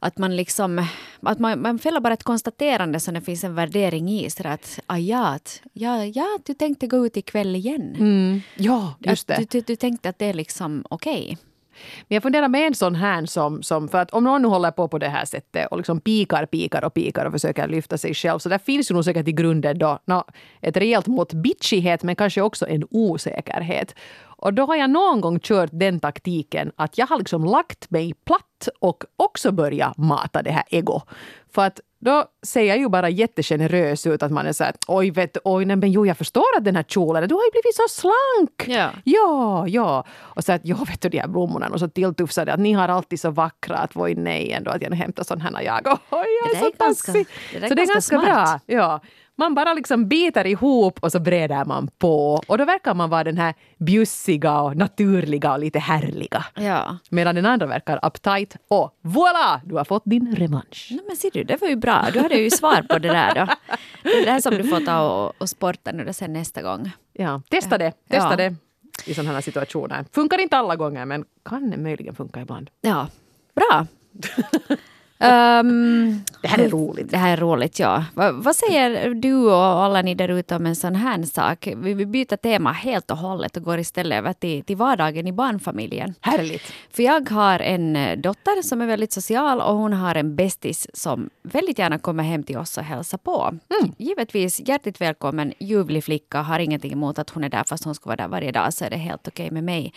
att 0.01 0.19
man 0.19 0.37
liksom, 0.37 0.87
att 1.23 1.39
man, 1.39 1.63
man 1.63 1.79
fäller 1.79 2.01
bara 2.01 2.15
ett 2.15 2.23
konstaterande 2.23 3.01
så 3.01 3.11
det 3.11 3.21
finns 3.21 3.45
en 3.45 3.55
värdering 3.55 4.11
i. 4.11 4.31
Så 4.31 4.49
att, 4.49 4.81
ah, 4.87 4.97
ja, 4.97 5.39
ja, 5.73 6.05
ja, 6.05 6.39
du 6.47 6.55
tänkte 6.55 6.87
gå 6.87 7.07
ut 7.07 7.17
ikväll 7.17 7.57
igen. 7.57 7.97
Mm. 7.99 8.41
Ja, 8.55 8.95
just 9.01 9.27
det. 9.27 9.37
Du, 9.37 9.45
du, 9.45 9.61
du, 9.61 9.77
tänkte 9.77 10.09
att 10.09 10.19
det 10.19 10.27
är 10.27 10.35
liksom 10.35 10.85
okej. 10.91 11.23
Okay. 11.23 11.37
Men 12.09 12.15
jag 12.17 12.23
funderar 12.23 12.49
med 12.49 12.67
en 12.67 12.75
sån 12.75 12.95
här 12.95 13.27
som, 13.27 13.63
som, 13.63 13.89
för 13.89 13.99
att 13.99 14.11
om 14.11 14.25
någon 14.25 14.43
nu 14.43 14.49
håller 14.49 14.71
på 14.71 14.89
på 14.89 14.99
det 14.99 15.09
här 15.09 15.25
sättet 15.25 15.67
och 15.71 15.77
liksom 15.77 16.01
pikar, 16.01 16.47
pikar 16.47 16.85
och 16.85 16.95
pikar 16.95 17.25
och 17.25 17.33
försöker 17.33 17.69
lyfta 17.69 17.99
sig 17.99 18.15
själv, 18.15 18.39
så 18.39 18.49
där 18.49 18.59
finns 18.59 18.91
ju 18.91 18.95
nog 18.95 19.05
säkert 19.05 19.29
i 19.29 19.33
grunden 19.33 19.79
då 19.79 19.99
no, 20.05 20.25
ett 20.61 20.77
rejält 20.77 21.07
mått 21.07 21.33
bitchighet 21.33 22.03
men 22.03 22.17
kanske 22.17 22.43
också 22.43 22.69
en 22.69 22.85
osäkerhet. 22.91 23.95
Och 24.39 24.55
då 24.55 24.67
har 24.67 24.77
jag 24.77 24.91
någon 24.91 25.21
gång 25.21 25.41
kört 25.41 25.71
den 25.73 26.01
taktiken 26.01 26.73
att 26.77 26.99
jag 26.99 27.07
har 27.07 27.19
liksom 27.19 27.45
lagt 27.45 27.91
mig 27.91 28.15
platt 28.25 28.69
och 28.81 29.05
också 29.17 29.53
börjat 29.53 29.97
mata 29.97 30.43
det 30.43 30.51
här 30.51 30.65
ego. 30.71 31.03
För 31.51 31.67
att 31.67 31.81
då 32.01 32.25
ser 32.43 32.63
jag 32.63 32.79
ju 32.79 32.89
bara 32.89 33.09
jättegenerös 33.09 34.07
ut 34.07 34.23
att 34.23 34.33
man 34.33 34.47
är 34.47 34.53
så 34.53 34.65
här, 34.65 34.75
oj, 34.89 35.11
vet, 35.11 35.37
oj, 35.45 35.65
nej, 35.65 35.77
men 35.77 35.93
jo, 35.93 36.07
jag 36.07 36.17
förstår 36.17 36.45
att 36.57 36.65
den 36.65 36.77
här 36.77 36.83
kjolen, 36.83 37.29
du 37.29 37.35
har 37.35 37.43
ju 37.45 37.51
blivit 37.51 37.77
så 37.77 37.89
slank. 37.89 38.79
Ja, 38.79 38.91
ja. 39.05 39.65
ja. 39.69 40.05
Och 40.11 40.45
så 40.45 40.53
att, 40.53 40.61
ja, 40.65 40.77
vet 40.89 41.01
du, 41.01 41.09
de 41.09 41.19
här 41.19 41.29
blommorna, 41.29 41.69
och 41.69 41.81
så 41.81 41.89
tilltufsade 41.89 42.53
att 42.53 42.61
ni 42.61 42.73
har 42.73 42.89
alltid 42.89 43.21
så 43.21 43.31
vackra, 43.31 43.77
att 43.77 43.97
voi 43.97 44.15
nej 44.15 44.53
ändå, 44.53 44.71
att 44.71 44.83
jag 44.83 44.95
hämtar 44.95 45.25
sån 45.25 45.41
här 45.41 45.63
jag. 45.63 45.87
Oj, 45.87 45.99
jag 46.11 46.51
är, 46.51 46.57
är 46.57 46.95
så 46.95 47.13
det, 47.13 47.65
är 47.65 47.69
så 47.69 47.75
det 47.75 47.83
är 47.83 47.87
ganska 47.87 48.01
smart. 48.01 48.25
bra. 48.25 48.61
Ja. 48.67 49.01
Man 49.41 49.55
bara 49.55 49.75
liksom 49.75 50.09
biter 50.09 50.47
ihop 50.47 50.99
och 51.03 51.13
så 51.13 51.21
breder 51.21 51.65
man 51.65 51.89
på. 51.99 52.43
Och 52.47 52.59
då 52.59 52.65
verkar 52.65 52.95
man 52.95 53.11
vara 53.11 53.25
den 53.25 53.37
här 53.37 53.55
bjussiga 53.79 54.61
och 54.61 54.77
naturliga 54.77 55.53
och 55.53 55.59
lite 55.59 55.79
härliga. 55.79 56.45
Ja. 56.55 56.99
Medan 57.11 57.35
den 57.35 57.47
andra 57.47 57.67
verkar 57.67 58.05
uptight 58.05 58.57
och 58.69 58.99
voilà! 59.03 59.61
Du 59.65 59.75
har 59.75 59.85
fått 59.85 60.03
din 60.07 60.37
revansch. 60.37 60.89
Nej, 60.91 61.01
men 61.07 61.17
ser 61.17 61.31
du, 61.31 61.45
det 61.45 61.61
var 61.61 61.69
ju 61.69 61.77
bra. 61.77 62.07
Du 62.13 62.21
hade 62.21 62.35
ju 62.35 62.51
svar 62.51 62.83
på 62.83 62.99
det 62.99 63.09
där 63.09 63.35
då. 63.35 63.47
Det 64.03 64.09
är 64.11 64.25
det 64.25 64.31
här 64.31 64.41
som 64.41 64.55
du 64.55 64.65
får 64.65 64.81
ta 64.81 65.01
och, 65.01 65.35
och 65.39 65.49
sporta 65.49 65.93
nu 65.93 66.13
sen 66.13 66.33
nästa 66.33 66.63
gång. 66.63 66.91
Ja, 67.13 67.43
testa 67.51 67.79
det. 67.79 67.93
Testa 68.09 68.31
ja. 68.31 68.37
det 68.37 68.55
i 69.07 69.15
sådana 69.15 69.33
här 69.33 69.41
situationer. 69.41 70.05
Funkar 70.13 70.41
inte 70.41 70.57
alla 70.57 70.77
gånger 70.77 71.05
men 71.05 71.25
kan 71.45 71.83
möjligen 71.83 72.15
funka 72.15 72.41
ibland. 72.41 72.71
Ja, 72.81 73.07
bra. 73.55 73.87
Um, 75.21 76.25
det 76.43 76.49
här 76.49 76.59
är 76.59 76.69
roligt. 76.69 77.11
Det 77.11 77.17
här 77.17 77.33
är 77.33 77.37
roligt, 77.37 77.79
ja. 77.79 78.05
Va, 78.15 78.33
vad 78.33 78.57
säger 78.57 79.15
du 79.15 79.35
och 79.35 79.63
alla 79.63 80.03
ni 80.03 80.15
där 80.15 80.29
ute 80.29 80.57
om 80.57 80.67
en 80.67 80.77
sån 80.77 80.95
här 80.95 81.23
sak? 81.23 81.69
Vi 81.77 82.07
byta 82.07 82.37
tema 82.37 82.73
helt 82.73 83.11
och 83.11 83.17
hållet 83.17 83.57
och 83.57 83.63
går 83.63 83.79
istället 83.79 84.19
över 84.19 84.33
till, 84.33 84.65
till 84.65 84.77
vardagen 84.77 85.27
i 85.27 85.33
barnfamiljen. 85.33 86.15
Härligt. 86.21 86.73
För 86.91 87.03
jag 87.03 87.31
har 87.31 87.59
en 87.59 87.97
eh, 87.97 88.19
dotter 88.19 88.63
som 88.63 88.81
är 88.81 88.87
väldigt 88.87 89.13
social 89.13 89.61
och 89.61 89.75
hon 89.75 89.93
har 89.93 90.15
en 90.15 90.37
bästis 90.37 90.87
som 90.95 91.31
väldigt 91.43 91.79
gärna 91.79 91.99
kommer 91.99 92.23
hem 92.23 92.43
till 92.43 92.59
oss 92.59 92.79
och 92.79 92.85
hälsar 92.85 93.19
på. 93.19 93.55
Mm. 93.81 93.95
Givetvis 93.99 94.61
hjärtligt 94.69 95.01
välkommen, 95.01 95.53
ljuvlig 95.59 96.05
flicka, 96.05 96.43
har 96.43 96.59
ingenting 96.59 96.93
emot 96.93 97.19
att 97.19 97.31
hon 97.31 97.45
är 97.45 97.49
där 97.49 97.65
fast 97.65 97.85
hon 97.85 97.95
ska 97.95 98.07
vara 98.07 98.17
där 98.17 98.29
varje 98.29 98.53
dag 98.53 98.75
så 98.75 98.85
är 98.85 98.91
det 98.91 98.97
helt 98.97 99.29
okej 99.29 99.45
okay 99.45 99.55
med 99.55 99.65
mig. 99.65 99.93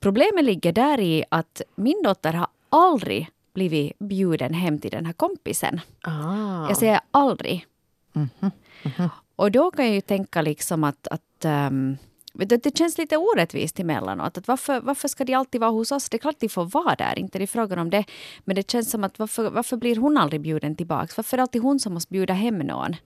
Problemet 0.00 0.44
ligger 0.44 0.72
där 0.72 1.00
i 1.00 1.24
att 1.28 1.62
min 1.76 2.02
dotter 2.02 2.32
har 2.32 2.46
aldrig 2.70 3.30
blivit 3.54 3.98
bjuden 3.98 4.54
hem 4.54 4.78
till 4.78 4.90
den 4.90 5.06
här 5.06 5.12
kompisen. 5.12 5.80
Ah. 6.02 6.68
Jag 6.68 6.76
säger 6.76 7.00
aldrig. 7.10 7.66
Mm 8.14 8.28
-hmm. 8.40 8.50
Mm 8.82 8.96
-hmm. 8.96 9.10
Och 9.36 9.50
då 9.50 9.70
kan 9.70 9.84
jag 9.84 9.94
ju 9.94 10.00
tänka 10.00 10.42
liksom 10.42 10.84
att, 10.84 11.08
att 11.08 11.44
um, 11.44 11.96
det 12.34 12.78
känns 12.78 12.98
lite 12.98 13.16
orättvist 13.16 13.80
emellanåt. 13.80 14.38
Att 14.38 14.48
varför, 14.48 14.80
varför 14.80 15.08
ska 15.08 15.24
de 15.24 15.34
alltid 15.34 15.60
vara 15.60 15.70
hos 15.70 15.92
oss? 15.92 16.08
Det 16.08 16.16
är 16.16 16.18
klart 16.18 16.40
de 16.40 16.48
får 16.48 16.64
vara 16.64 16.94
där, 16.94 17.18
inte 17.18 17.38
det 17.38 17.44
är 17.44 17.46
frågan 17.46 17.78
om 17.78 17.90
det. 17.90 18.04
Men 18.44 18.56
det 18.56 18.70
känns 18.70 18.90
som 18.90 19.04
att 19.04 19.18
varför, 19.18 19.50
varför 19.50 19.76
blir 19.76 19.96
hon 19.96 20.18
aldrig 20.18 20.40
bjuden 20.40 20.76
tillbaka? 20.76 21.12
Varför 21.16 21.36
är 21.36 21.38
det 21.38 21.42
alltid 21.42 21.62
hon 21.62 21.80
som 21.80 21.94
måste 21.94 22.12
bjuda 22.12 22.34
hem 22.34 22.58
någon? 22.58 22.96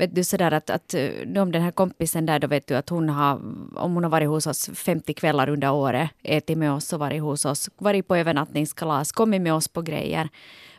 Vet 0.00 0.14
du 0.14 0.24
sådär 0.24 0.52
att, 0.52 0.70
att 0.70 0.94
eh, 0.94 1.42
om 1.42 1.52
den 1.52 1.62
här 1.62 1.70
kompisen 1.70 2.26
där 2.26 2.38
då 2.38 2.46
vet 2.46 2.66
du 2.66 2.74
att 2.74 2.88
hon 2.88 3.08
har, 3.08 3.34
om 3.76 3.94
hon 3.94 4.04
har 4.04 4.10
varit 4.10 4.28
hos 4.28 4.46
oss 4.46 4.70
50 4.74 5.14
kvällar 5.14 5.48
under 5.48 5.72
året, 5.72 6.10
ätit 6.22 6.58
med 6.58 6.72
oss 6.72 6.92
och 6.92 7.00
varit 7.00 7.22
hos 7.22 7.44
oss, 7.44 7.70
varit 7.78 8.08
på 8.08 8.16
övernattningskalas, 8.16 9.12
kommit 9.12 9.42
med 9.42 9.54
oss 9.54 9.68
på 9.68 9.82
grejer. 9.82 10.28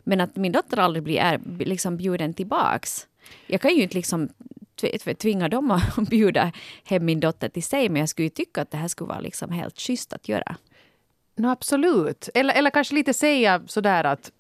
Men 0.04 0.22
att 0.22 0.36
min 0.36 0.52
dotter 0.52 0.80
aldrig 0.80 1.04
blir 1.04 1.20
är, 1.20 1.40
liksom 1.60 1.98
bjuden 1.98 2.34
tillbaks. 2.34 3.08
Jag 3.48 3.62
kan 3.62 3.76
ju 3.76 3.84
inte 3.84 3.96
liksom 3.96 4.30
tvinga 5.18 5.50
dem 5.50 5.72
att 5.72 5.96
bjuda 6.10 6.52
hem 6.86 7.06
min 7.06 7.20
dotter 7.20 7.50
till 7.50 7.64
sig, 7.64 7.90
men 7.90 8.00
jag 8.00 8.10
skulle 8.10 8.26
ju 8.26 8.30
tycka 8.30 8.62
att 8.62 8.72
det 8.72 8.78
här 8.78 8.88
skulle 8.88 9.08
vara 9.08 9.20
liksom 9.20 9.52
helt 9.52 9.80
schysst 9.80 10.14
att 10.14 10.30
göra. 10.30 10.56
No, 11.36 11.48
absolut. 11.48 12.30
Eller, 12.34 12.54
eller 12.54 12.70
kanske 12.70 12.96
lite 12.96 13.14
säga 13.14 13.62
sådär 13.68 14.04
att 14.04 14.32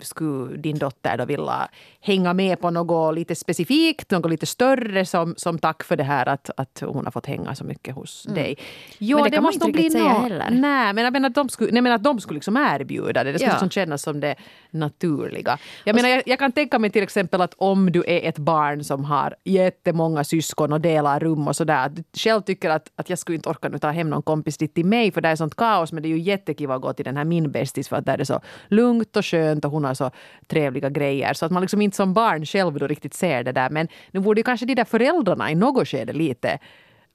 skulle 0.00 0.56
din 0.56 0.78
dotter 0.78 1.18
då 1.18 1.24
vilja 1.24 1.68
hänga 2.00 2.34
med 2.34 2.60
på 2.60 2.70
något 2.70 3.14
lite 3.14 3.34
specifikt, 3.34 4.10
något 4.10 4.30
lite 4.30 4.46
större 4.46 5.06
som, 5.06 5.34
som 5.36 5.58
tack 5.58 5.84
för 5.84 5.96
det 5.96 6.04
här 6.04 6.28
att, 6.28 6.50
att 6.56 6.82
hon 6.86 7.04
har 7.04 7.10
fått 7.10 7.26
hänga 7.26 7.54
så 7.54 7.64
mycket 7.64 7.94
hos 7.94 8.26
mm. 8.26 8.34
dig. 8.34 8.58
Jo, 8.98 9.16
men 9.16 9.24
det, 9.24 9.30
det 9.30 9.36
kan 9.36 9.42
måste 9.42 9.58
man 9.58 9.68
inte 9.68 9.80
bli 9.80 9.90
säga 9.90 10.08
heller. 10.08 10.50
Nej, 10.50 10.92
men 10.92 11.04
jag 11.04 11.12
menar 11.12 11.28
att 11.28 11.34
de 11.34 11.48
skulle, 11.48 11.72
nej, 11.72 11.82
men 11.82 11.92
att 11.92 12.04
de 12.04 12.20
skulle 12.20 12.36
liksom 12.36 12.56
erbjuda 12.56 13.24
det. 13.24 13.32
Det 13.32 13.38
skulle 13.38 13.50
ja. 13.50 13.54
liksom 13.54 13.70
kännas 13.70 14.02
som 14.02 14.20
det 14.20 14.34
naturliga. 14.70 15.58
Jag, 15.84 15.96
menar, 15.96 16.08
jag, 16.08 16.22
jag, 16.26 16.38
kan 16.38 16.52
tänka 16.52 16.78
mig 16.78 16.90
till 16.90 17.02
exempel 17.02 17.40
att 17.40 17.54
om 17.56 17.92
du 17.92 18.04
är 18.06 18.28
ett 18.28 18.38
barn 18.38 18.84
som 18.84 19.04
har 19.04 19.34
jättemånga 19.44 20.24
syskon 20.24 20.72
och 20.72 20.80
delar 20.80 21.20
rum 21.20 21.48
och 21.48 21.56
sådär. 21.56 21.88
Du 21.88 22.02
själv 22.12 22.42
tycker 22.42 22.70
att, 22.70 22.90
att 22.96 23.10
jag 23.10 23.18
skulle 23.18 23.36
inte 23.36 23.48
orka 23.48 23.68
nu 23.68 23.78
ta 23.78 23.90
hem 23.90 24.10
någon 24.10 24.22
kompis 24.22 24.56
dit 24.56 24.74
till 24.74 24.86
mig 24.86 25.12
för 25.12 25.20
det 25.20 25.28
är 25.28 25.36
sånt 25.36 25.54
kaos. 25.54 25.92
Men 25.92 26.02
det 26.02 26.08
är 26.08 26.10
ju 26.10 26.18
jättekiva 26.18 26.74
att 26.74 26.82
gå 26.82 26.92
till 26.92 27.04
den 27.04 27.16
här 27.16 27.24
min 27.24 27.50
bästis 27.50 27.88
för 27.88 27.96
att 27.96 28.06
där 28.06 28.12
är 28.12 28.18
det 28.18 28.26
så 28.26 28.40
lugnt 28.68 29.16
och 29.16 29.26
skönt 29.26 29.64
och 29.64 29.73
hon 29.74 29.84
har 29.84 29.94
så 29.94 30.10
trevliga 30.46 30.90
grejer. 30.90 31.34
Så 31.34 31.46
att 31.46 31.52
man 31.52 31.60
liksom 31.60 31.82
inte 31.82 31.96
som 31.96 32.14
barn 32.14 32.46
själv 32.46 32.78
då 32.78 32.86
riktigt 32.86 33.14
ser 33.14 33.44
det 33.44 33.52
där. 33.52 33.70
Men 33.70 33.88
nu 34.10 34.20
borde 34.20 34.40
ju 34.40 34.44
kanske 34.44 34.66
de 34.66 34.74
där 34.74 34.84
föräldrarna 34.84 35.50
i 35.50 35.54
något 35.54 35.88
skede 35.88 36.12
lite 36.12 36.58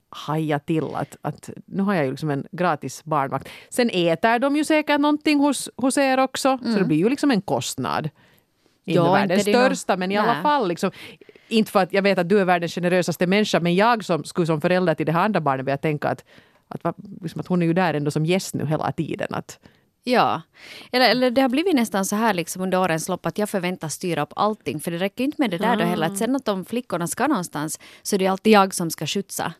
haja 0.09 0.59
till 0.59 0.95
att, 0.95 1.17
att 1.21 1.49
nu 1.65 1.83
har 1.83 1.93
jag 1.93 2.05
ju 2.05 2.11
liksom 2.11 2.29
en 2.29 2.47
gratis 2.51 3.03
barnvakt. 3.03 3.49
Sen 3.69 3.89
äter 3.89 4.39
de 4.39 4.55
ju 4.55 4.63
säkert 4.63 4.99
någonting 4.99 5.39
hos, 5.39 5.69
hos 5.75 5.97
er 5.97 6.19
också, 6.19 6.49
mm. 6.61 6.73
så 6.73 6.79
det 6.79 6.85
blir 6.85 6.97
ju 6.97 7.09
liksom 7.09 7.31
en 7.31 7.41
kostnad. 7.41 8.09
Inte 8.85 8.97
ja, 8.97 9.13
världens 9.13 9.47
inte 9.47 9.59
största, 9.59 9.97
men 9.97 10.11
i 10.11 10.15
Nej. 10.15 10.23
alla 10.23 10.41
fall. 10.41 10.67
Liksom, 10.67 10.91
inte 11.47 11.71
för 11.71 11.79
att 11.79 11.93
jag 11.93 12.01
vet 12.01 12.17
att 12.17 12.29
du 12.29 12.39
är 12.39 12.45
världens 12.45 12.75
generösaste 12.75 13.27
människa, 13.27 13.59
men 13.59 13.75
jag 13.75 14.05
som 14.05 14.23
skulle 14.23 14.47
som 14.47 14.61
förälder 14.61 14.95
till 14.95 15.05
det 15.05 15.11
här 15.11 15.25
andra 15.25 15.41
barnet 15.41 15.65
vilja 15.65 15.77
tänka 15.77 16.07
att, 16.07 16.25
att, 16.67 16.95
liksom 17.21 17.39
att 17.39 17.47
hon 17.47 17.61
är 17.61 17.65
ju 17.65 17.73
där 17.73 17.93
ändå 17.93 18.11
som 18.11 18.25
gäst 18.25 18.53
nu 18.53 18.65
hela 18.65 18.91
tiden. 18.91 19.27
Att, 19.31 19.59
Ja, 20.03 20.41
eller, 20.91 21.09
eller 21.09 21.31
det 21.31 21.41
har 21.41 21.49
blivit 21.49 21.75
nästan 21.75 22.05
så 22.05 22.15
här 22.15 22.33
liksom 22.33 22.61
under 22.61 22.79
årens 22.79 23.09
lopp 23.09 23.25
att 23.25 23.37
jag 23.37 23.49
förväntas 23.49 23.93
styra 23.93 24.23
upp 24.23 24.33
allting. 24.35 24.79
För 24.79 24.91
det 24.91 24.97
räcker 24.97 25.23
inte 25.23 25.41
med 25.41 25.51
det 25.51 25.57
där 25.57 25.73
ah. 25.73 25.75
då 25.75 25.83
heller. 25.83 26.05
Att 26.05 26.17
sen 26.17 26.35
att 26.35 26.45
de 26.45 26.65
flickorna 26.65 27.07
ska 27.07 27.27
någonstans 27.27 27.79
så 28.01 28.15
är 28.15 28.19
det 28.19 28.27
alltid 28.27 28.53
jag 28.53 28.73
som 28.73 28.91
ska 28.91 29.07
skjutsa. 29.07 29.53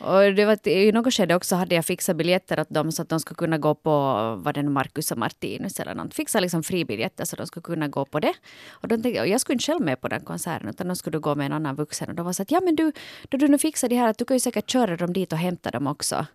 Och 0.00 0.34
det 0.34 0.44
var, 0.44 0.68
I 0.68 0.92
något 0.92 1.14
skede 1.14 1.34
också 1.34 1.56
hade 1.56 1.74
jag 1.74 1.84
fixat 1.84 2.16
biljetter 2.16 2.60
åt 2.60 2.70
dem 2.70 2.92
så 2.92 3.02
att 3.02 3.08
de 3.08 3.20
skulle 3.20 3.36
kunna 3.36 3.58
gå 3.58 3.74
på 3.74 3.90
vad 4.38 4.54
det 4.54 4.62
nu 4.62 4.70
Marcus 4.70 5.12
och 5.12 5.18
Martinus 5.18 5.80
eller 5.80 5.94
något. 5.94 6.14
Fixa 6.14 6.40
liksom 6.40 6.62
fribiljetter 6.62 7.24
så 7.24 7.36
de 7.36 7.46
skulle 7.46 7.62
kunna 7.62 7.88
gå 7.88 8.04
på 8.04 8.20
det. 8.20 8.34
Och 8.70 8.88
då 8.88 8.94
tänkte 8.96 9.10
jag, 9.10 9.28
jag 9.28 9.40
skulle 9.40 9.54
inte 9.54 9.64
själv 9.64 9.80
med 9.80 10.00
på 10.00 10.08
den 10.08 10.20
konserten 10.20 10.68
utan 10.68 10.88
de 10.88 10.96
skulle 10.96 11.18
gå 11.18 11.34
med 11.34 11.46
en 11.46 11.52
annan 11.52 11.76
vuxen. 11.76 12.08
Och 12.08 12.14
de 12.14 12.26
var 12.26 12.32
så 12.32 12.42
att 12.42 12.50
ja 12.50 12.60
men 12.60 12.76
du, 12.76 12.92
då 13.28 13.36
du 13.36 13.48
nu 13.48 13.58
fixar 13.58 13.88
det 13.88 13.96
här 13.96 14.08
att 14.08 14.18
du 14.18 14.24
kan 14.24 14.34
ju 14.36 14.40
säkert 14.40 14.70
köra 14.70 14.96
dem 14.96 15.12
dit 15.12 15.32
och 15.32 15.38
hämta 15.38 15.70
dem 15.70 15.86
också. 15.86 16.26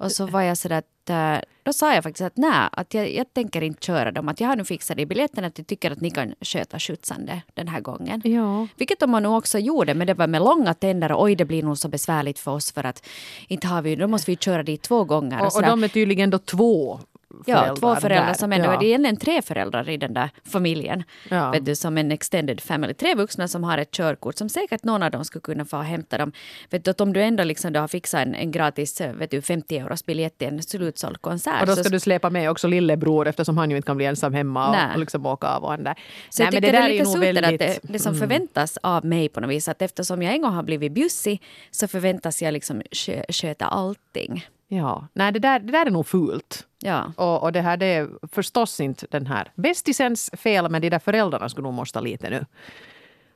Och 0.00 0.12
så 0.12 0.26
var 0.26 0.42
jag 0.42 0.56
sådär 0.56 0.78
att, 0.78 1.10
eh, 1.10 1.48
då 1.62 1.72
sa 1.72 1.94
jag 1.94 2.02
faktiskt 2.02 2.26
att 2.26 2.36
nej, 2.36 2.68
att 2.72 2.94
jag, 2.94 3.14
jag 3.14 3.34
tänker 3.34 3.62
inte 3.62 3.86
köra 3.86 4.10
dem. 4.12 4.28
Att 4.28 4.40
jag 4.40 4.48
har 4.48 4.56
nu 4.56 4.64
fixat 4.64 4.96
det 4.96 5.02
i 5.02 5.06
biljetten 5.06 5.44
att 5.44 5.58
jag 5.58 5.66
tycker 5.66 5.90
att 5.90 6.00
ni 6.00 6.10
kan 6.10 6.34
sköta 6.40 6.78
skjutsande 6.78 7.42
den 7.54 7.68
här 7.68 7.80
gången. 7.80 8.22
Ja. 8.24 8.66
Vilket 8.76 9.00
de 9.00 9.10
nog 9.10 9.36
också 9.36 9.58
gjorde, 9.58 9.94
men 9.94 10.06
det 10.06 10.14
var 10.14 10.26
med 10.26 10.42
långa 10.42 10.74
tänder 10.74 11.12
och 11.12 11.22
oj 11.22 11.34
det 11.34 11.44
blir 11.44 11.62
nog 11.62 11.78
så 11.78 11.88
besvärligt 11.88 12.38
för 12.38 12.50
oss 12.50 12.72
för 12.72 12.84
att 12.84 13.06
inte 13.48 13.66
har 13.66 13.82
vi, 13.82 13.96
då 13.96 14.08
måste 14.08 14.30
vi 14.30 14.36
köra 14.36 14.62
dit 14.62 14.82
två 14.82 15.04
gånger. 15.04 15.40
Och, 15.40 15.46
och, 15.46 15.56
och 15.56 15.62
de 15.62 15.84
är 15.84 15.88
tydligen 15.88 16.30
då 16.30 16.38
två 16.38 17.00
Ja, 17.46 17.76
två 17.76 17.96
föräldrar 17.96 18.34
som 18.34 18.52
ändå, 18.52 18.66
ja. 18.66 18.78
det 18.78 18.84
är 18.84 18.88
egentligen 18.88 19.16
tre 19.16 19.42
föräldrar 19.42 19.88
i 19.88 19.96
den 19.96 20.14
där 20.14 20.30
familjen. 20.44 21.02
Ja. 21.28 21.50
Vet 21.50 21.64
du, 21.64 21.76
som 21.76 21.98
en 21.98 22.12
extended 22.12 22.60
family. 22.60 22.94
Tre 22.94 23.14
vuxna 23.14 23.48
som 23.48 23.64
har 23.64 23.78
ett 23.78 23.90
körkort 23.90 24.36
som 24.36 24.48
säkert 24.48 24.84
någon 24.84 25.02
av 25.02 25.10
dem 25.10 25.24
skulle 25.24 25.40
kunna 25.40 25.64
få 25.64 25.76
hämta 25.76 26.18
dem. 26.18 26.32
Vet 26.70 26.84
du, 26.84 26.90
att 26.90 27.00
om 27.00 27.12
du 27.12 27.22
ändå 27.22 27.44
liksom 27.44 27.72
då 27.72 27.80
har 27.80 27.88
fixat 27.88 28.26
en, 28.26 28.34
en 28.34 28.50
gratis 28.50 29.00
vet 29.00 29.30
du, 29.30 29.42
50 29.42 29.78
euros 29.78 30.06
biljett 30.06 30.38
till 30.38 30.48
en 30.48 30.62
slutsåld 30.62 31.20
konsert. 31.20 31.60
Och 31.60 31.66
då 31.66 31.72
ska 31.72 31.84
så, 31.84 31.90
du 31.90 32.00
släpa 32.00 32.30
med 32.30 32.50
också 32.50 32.68
lillebror 32.68 33.28
eftersom 33.28 33.58
han 33.58 33.70
ju 33.70 33.76
inte 33.76 33.86
kan 33.86 33.96
bli 33.96 34.06
ensam 34.06 34.34
hemma 34.34 34.68
och, 34.68 34.94
och 34.94 35.00
liksom 35.00 35.26
åka 35.26 35.48
av 35.48 35.64
och 35.64 35.78
där. 35.78 35.94
Så 36.30 36.42
nej, 36.42 36.46
jag 36.46 36.50
tycker 36.50 36.60
det, 36.60 36.72
det, 36.72 36.84
är 36.84 36.88
lite 36.88 37.06
suttet 37.06 37.36
väldigt... 37.36 37.62
att 37.62 37.82
det, 37.82 37.92
det 37.92 37.98
som 37.98 38.14
mm. 38.14 38.20
förväntas 38.20 38.78
av 38.82 39.04
mig 39.04 39.28
på 39.28 39.40
något 39.40 39.50
vis 39.50 39.68
att 39.68 39.82
eftersom 39.82 40.22
jag 40.22 40.34
en 40.34 40.42
gång 40.42 40.52
har 40.52 40.62
blivit 40.62 40.92
bjussig 40.92 41.42
så 41.70 41.88
förväntas 41.88 42.42
jag 42.42 42.52
liksom 42.52 42.82
sköta 43.28 43.66
allting. 43.66 44.46
Ja, 44.68 45.08
nej 45.12 45.32
det 45.32 45.38
där, 45.38 45.58
det 45.58 45.72
där 45.72 45.86
är 45.86 45.90
nog 45.90 46.06
fult. 46.06 46.66
Ja. 46.80 47.12
Och, 47.16 47.42
och 47.42 47.52
det 47.52 47.60
här 47.60 47.76
det 47.76 47.86
är 47.86 48.08
förstås 48.32 48.80
inte 48.80 49.06
den 49.10 49.26
här 49.26 49.52
bästisens 49.54 50.30
fel, 50.36 50.68
men 50.70 50.82
de 50.82 50.90
där 50.90 50.98
föräldrarna 50.98 51.48
skulle 51.48 51.62
nog 51.66 51.74
måste 51.74 52.00
lite 52.00 52.30
nu 52.30 52.46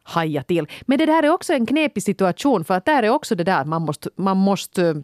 haja 0.03 0.43
till. 0.43 0.67
Men 0.83 0.99
det 0.99 1.07
där 1.07 1.23
är 1.23 1.31
också 1.31 1.53
en 1.53 1.67
knepig 1.67 2.03
situation, 2.03 2.65
för 2.65 2.75
att 2.75 2.85
där 2.85 3.03
är 3.03 3.11
också 3.11 3.35
det 3.35 3.45
där 3.45 3.61
att 3.61 3.67
man 3.69 3.83
måste, 3.83 4.11
man 4.17 4.37
måste 4.37 4.89
eh, 4.89 4.95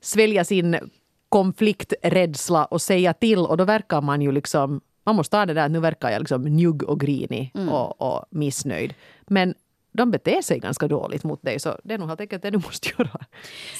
svälja 0.00 0.44
sin 0.44 0.90
konflikträdsla 1.28 2.64
och 2.64 2.82
säga 2.82 3.12
till 3.12 3.38
och 3.38 3.56
då 3.56 3.64
verkar 3.64 4.00
man 4.00 4.22
ju 4.22 4.32
liksom 4.32 4.80
man 5.04 5.16
måste 5.16 5.36
ta 5.36 5.46
det 5.46 5.54
där 5.54 5.64
att 5.64 5.70
nu 5.70 5.80
verkar 5.80 6.10
jag 6.10 6.20
liksom 6.20 6.42
njugg 6.42 6.82
och 6.82 7.00
grinig 7.00 7.52
Mm. 7.54 7.68
och, 7.68 8.00
och 8.02 8.24
missnöjd. 8.30 8.94
Men 9.26 9.54
de 9.92 10.10
beter 10.10 10.42
sig 10.42 10.58
ganska 10.58 10.88
dåligt 10.88 11.24
mot 11.24 11.42
dig 11.42 11.60
så 11.60 11.78
det 11.84 11.94
är 11.94 11.98
nog 11.98 12.08
helt 12.08 12.20
enkelt 12.20 12.42
det 12.42 12.50
du 12.50 12.58
måste 12.58 12.88
göra. 12.98 13.20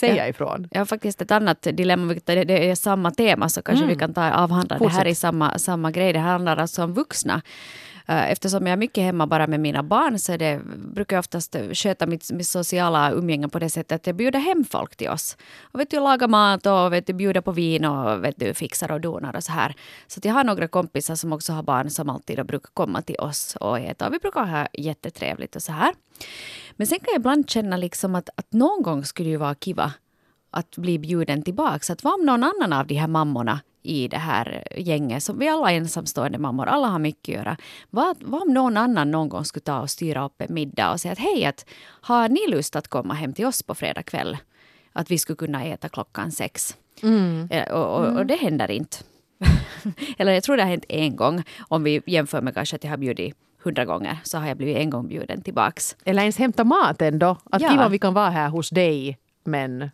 Säga 0.01 0.15
Ja. 0.17 0.27
ifrån. 0.27 0.69
Jag 0.71 0.81
har 0.81 0.85
faktiskt 0.87 1.23
ett 1.23 1.31
annat 1.31 1.63
dilemma, 1.63 2.07
vilket 2.13 2.29
är- 2.29 2.45
det 2.45 2.71
är 2.71 2.75
samma 2.75 3.11
tema, 3.11 3.49
så 3.49 3.63
kanske 3.63 3.87
vi 3.87 3.97
kan 3.97 4.15
ta 4.15 4.31
avhandla 4.33 4.79
det 4.79 4.85
här 4.85 4.91
Fortsätt. 4.91 5.07
i 5.13 5.15
samma, 5.15 5.59
samma 5.59 5.91
grej. 5.91 6.13
Det 6.13 6.19
handlar 6.19 6.57
alltså 6.57 6.85
om 6.85 6.93
vuxna. 6.95 7.43
Eh, 8.07 8.31
Eftersom 8.31 8.67
jag 8.67 8.73
är 8.73 8.77
mycket 8.77 9.05
hemma 9.05 9.27
bara 9.27 9.47
med 9.47 9.61
mina 9.61 9.83
barn 9.83 10.19
så 10.19 10.37
det, 10.37 10.61
brukar 10.95 11.17
jag 11.17 11.21
oftast 11.21 11.57
sköta 11.73 12.07
mitt, 12.07 12.31
mitt 12.33 12.47
sociala 12.47 13.13
umgänge 13.13 13.49
på 13.49 13.59
det 13.59 13.71
sättet 13.71 13.93
att 14.01 14.07
jag 14.07 14.17
bjuder 14.17 14.39
hem 14.39 14.65
folk 14.65 14.97
till 14.97 15.09
oss. 15.09 15.37
Och 15.63 15.81
vet 15.81 15.91
du, 15.91 16.01
laga 16.01 16.29
mat 16.29 16.67
och 16.67 16.93
vet 16.93 17.07
du, 17.07 17.13
bjuder 17.13 17.41
på 17.41 17.53
vin 17.53 17.85
och 17.85 18.25
vet 18.25 18.35
du, 18.39 18.55
fixar 18.55 18.93
och 18.93 19.01
donar 19.01 19.37
och 19.37 19.45
så 19.45 19.53
här. 19.53 19.75
Så 20.07 20.21
jag 20.23 20.35
har 20.35 20.45
några 20.45 20.69
kompisar 20.69 21.15
som 21.15 21.33
också 21.33 21.53
har 21.53 21.63
barn 21.63 21.91
som 21.91 22.11
alltid 22.11 22.47
brukar 22.47 22.71
komma 22.75 23.03
till 23.03 23.17
oss 23.17 23.57
och 23.61 23.79
äta. 23.79 24.07
Och 24.07 24.13
vi 24.15 24.19
brukar 24.19 24.45
ha 24.45 24.67
jättetrevligt 24.73 25.57
och 25.57 25.63
så 25.63 25.73
här. 25.73 25.95
Men 26.73 26.87
sen 26.87 26.99
kan 26.99 27.07
jag 27.13 27.17
ibland 27.21 27.51
känna 27.51 27.77
liksom 27.77 28.15
att, 28.15 28.29
att 28.37 28.53
någon 28.53 28.83
gång 28.83 29.05
skulle 29.05 29.27
det 29.29 29.31
ju 29.31 29.37
vara 29.37 29.55
kiva 29.55 29.93
att 30.51 30.77
bli 30.77 30.99
bjuden 30.99 31.43
tillbaka. 31.43 31.93
Att 31.93 32.05
vara 32.05 32.15
om 32.15 32.27
någon 32.27 32.45
annan 32.45 32.73
av 32.73 32.87
de 32.87 32.95
här 32.95 33.09
mammorna 33.09 33.61
i 33.83 34.09
det 34.09 34.17
här 34.19 34.65
gänget. 34.77 35.23
Som 35.23 35.39
vi 35.39 35.49
alla 35.49 35.73
är 35.73 35.77
ensamstående 35.77 36.39
mammor, 36.39 36.67
alla 36.67 36.87
har 36.89 36.99
mycket 36.99 37.33
att 37.39 37.45
göra. 37.45 37.57
Vad, 37.91 38.17
vad 38.21 38.43
om 38.43 38.55
någon 38.55 38.77
annan 38.77 39.11
någon 39.11 39.29
gång 39.29 39.45
skulle 39.45 39.63
ta 39.63 39.81
och 39.81 39.91
styra 39.91 40.25
upp 40.25 40.41
en 40.43 40.55
middag 40.55 40.93
och 40.93 41.01
säga 41.01 41.13
att 41.13 41.19
hej, 41.19 41.45
att, 41.45 41.65
har 42.01 42.29
ni 42.29 42.47
lust 42.49 42.77
att 42.77 42.89
komma 42.89 43.15
hem 43.15 43.33
till 43.33 43.47
oss 43.47 43.63
på 43.63 43.75
fredag 43.75 44.03
kväll? 44.03 44.37
Att 44.93 45.11
vi 45.11 45.19
skulle 45.19 45.37
kunna 45.37 45.65
äta 45.65 45.89
klockan 45.89 46.33
sex. 46.33 46.77
Eh, 47.51 47.73
Och, 47.73 47.99
och, 48.01 48.19
och 48.19 48.27
det 48.27 48.37
händer 48.37 48.71
inte. 48.71 48.97
Eller 50.19 50.33
jag 50.33 50.43
tror 50.43 50.57
det 50.57 50.63
har 50.63 50.71
hänt 50.71 50.85
en 50.89 51.17
gång. 51.17 51.43
Om 51.69 51.83
vi 51.83 52.03
jämför 52.07 52.41
med 52.43 52.55
kanske 52.55 52.77
att 52.77 52.85
jag 52.85 52.91
har 52.91 52.97
bjudit 52.99 53.35
hundra 53.63 53.85
gånger 53.85 54.19
så 54.25 54.39
har 54.39 54.49
jag 54.49 54.57
blivit 54.57 54.77
en 54.77 54.91
gång 54.91 55.09
bjuden 55.09 55.43
tillbaks. 55.43 55.97
Eller 56.05 56.23
ens 56.23 56.39
hämta 56.39 56.65
maten 56.65 57.19
då. 57.19 57.37
Att 57.51 57.63
Ja. 57.63 57.89
Vi 57.89 57.99
kan 57.99 58.15
vara 58.15 58.31
här 58.31 58.49
hos 58.49 58.71
dig 58.71 59.19
men 59.45 59.91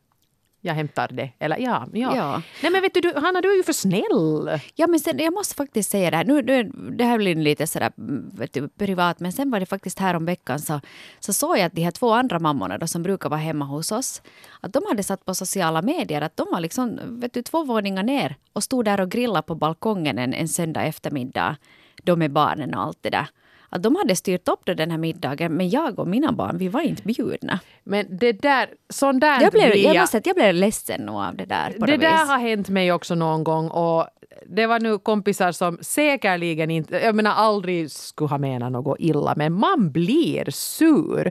jag 0.67 0.75
hämtar 0.75 1.09
det. 1.13 1.31
Eller 1.39 1.59
ja, 1.59 1.87
ja. 1.93 2.17
Ja. 2.17 2.43
Nej 2.63 2.73
men 2.73 2.83
vet 2.83 2.95
du, 2.95 3.13
Hanna 3.17 3.41
du 3.41 3.53
är 3.53 3.57
ju 3.57 3.63
för 3.63 3.73
snäll. 3.73 4.61
Ja, 4.75 4.87
men 4.87 5.01
sen, 5.01 5.19
jag 5.19 5.33
måste 5.33 5.55
faktiskt 5.55 5.91
säga 5.91 6.11
det 6.11 6.17
här. 6.17 6.25
Nu, 6.25 6.43
nu, 6.43 6.63
det 6.91 7.05
här 7.05 7.19
blir 7.19 7.35
lite 7.35 7.67
sådär, 7.67 7.93
vet 8.39 8.53
du, 8.53 8.69
privat, 8.69 9.21
men 9.21 9.33
sen 9.33 9.51
var 9.51 9.61
det 9.61 9.67
faktiskt 9.67 9.99
här 9.99 10.17
om 10.17 10.25
veckan 10.25 10.59
så, 10.59 10.81
så 11.21 11.33
såg 11.33 11.59
jag 11.59 11.65
att 11.65 11.73
de 11.73 11.83
här 11.83 11.91
två 11.91 12.13
andra 12.13 12.39
mammorna 12.39 12.79
då, 12.79 12.87
som 12.87 13.03
brukar 13.03 13.29
vara 13.29 13.41
hemma 13.41 13.65
hos 13.65 13.93
oss, 13.93 14.23
att 14.61 14.73
de 14.73 14.83
hade 14.89 15.03
satt 15.03 15.25
på 15.25 15.35
sociala 15.35 15.83
medier 15.83 16.21
att 16.21 16.37
de 16.37 16.47
var 16.53 16.61
liksom, 16.61 16.99
vet 17.21 17.33
du, 17.33 17.43
två 17.43 17.65
våningar 17.65 18.03
ner 18.03 18.37
och 18.53 18.63
stod 18.63 18.85
där 18.85 19.01
och 19.01 19.11
grillade 19.11 19.43
på 19.43 19.55
balkongen 19.55 20.19
en, 20.19 20.35
en 20.35 20.49
söndag 20.49 20.83
eftermiddag, 20.83 21.57
då 22.03 22.17
med 22.17 22.33
barnen 22.33 22.75
och 22.75 22.83
allt 22.83 22.99
det 23.01 23.11
där. 23.11 23.29
Att 23.69 23.83
de 23.83 23.97
hade 23.97 24.17
styrt 24.17 24.49
upp 24.49 24.61
den 24.65 24.91
här 24.91 24.99
middagen, 24.99 25.57
men 25.57 25.69
jag 25.69 25.99
och 25.99 26.09
mina 26.09 26.33
barn, 26.33 26.59
vi 26.59 26.69
var 26.69 26.81
inte 26.81 27.03
bjudna. 27.03 27.61
Men 27.85 28.19
det 28.19 28.33
där, 28.33 28.69
sån 28.89 29.21
där 29.21 29.43
Jag 29.43 29.53
blev, 29.53 29.77
jag 29.77 29.97
måste 29.97 30.21
jag 30.25 30.37
blev 30.37 30.55
ledsen 30.55 31.01
nog 31.01 31.17
av 31.17 31.37
det 31.37 31.45
där. 31.45 31.71
Det 31.71 31.79
något 31.79 32.01
där 32.01 32.21
vis. 32.21 32.29
har 32.29 32.39
hänt 32.39 32.69
mig 32.69 32.93
också 32.93 33.15
någon 33.15 33.45
gång 33.45 33.69
och 33.69 34.07
det 34.49 34.67
var 34.67 34.81
nu 34.81 34.99
kompisar 34.99 35.53
som 35.53 35.79
säkerligen 35.81 36.71
inte, 36.71 36.97
jag 36.97 37.15
menar 37.15 37.31
aldrig 37.31 37.91
skulle 37.91 38.29
ha 38.29 38.39
menat 38.39 38.73
något 38.73 38.97
illa, 39.01 39.35
men 39.37 39.53
man 39.53 39.91
blir 39.93 40.51
sur. 40.51 41.31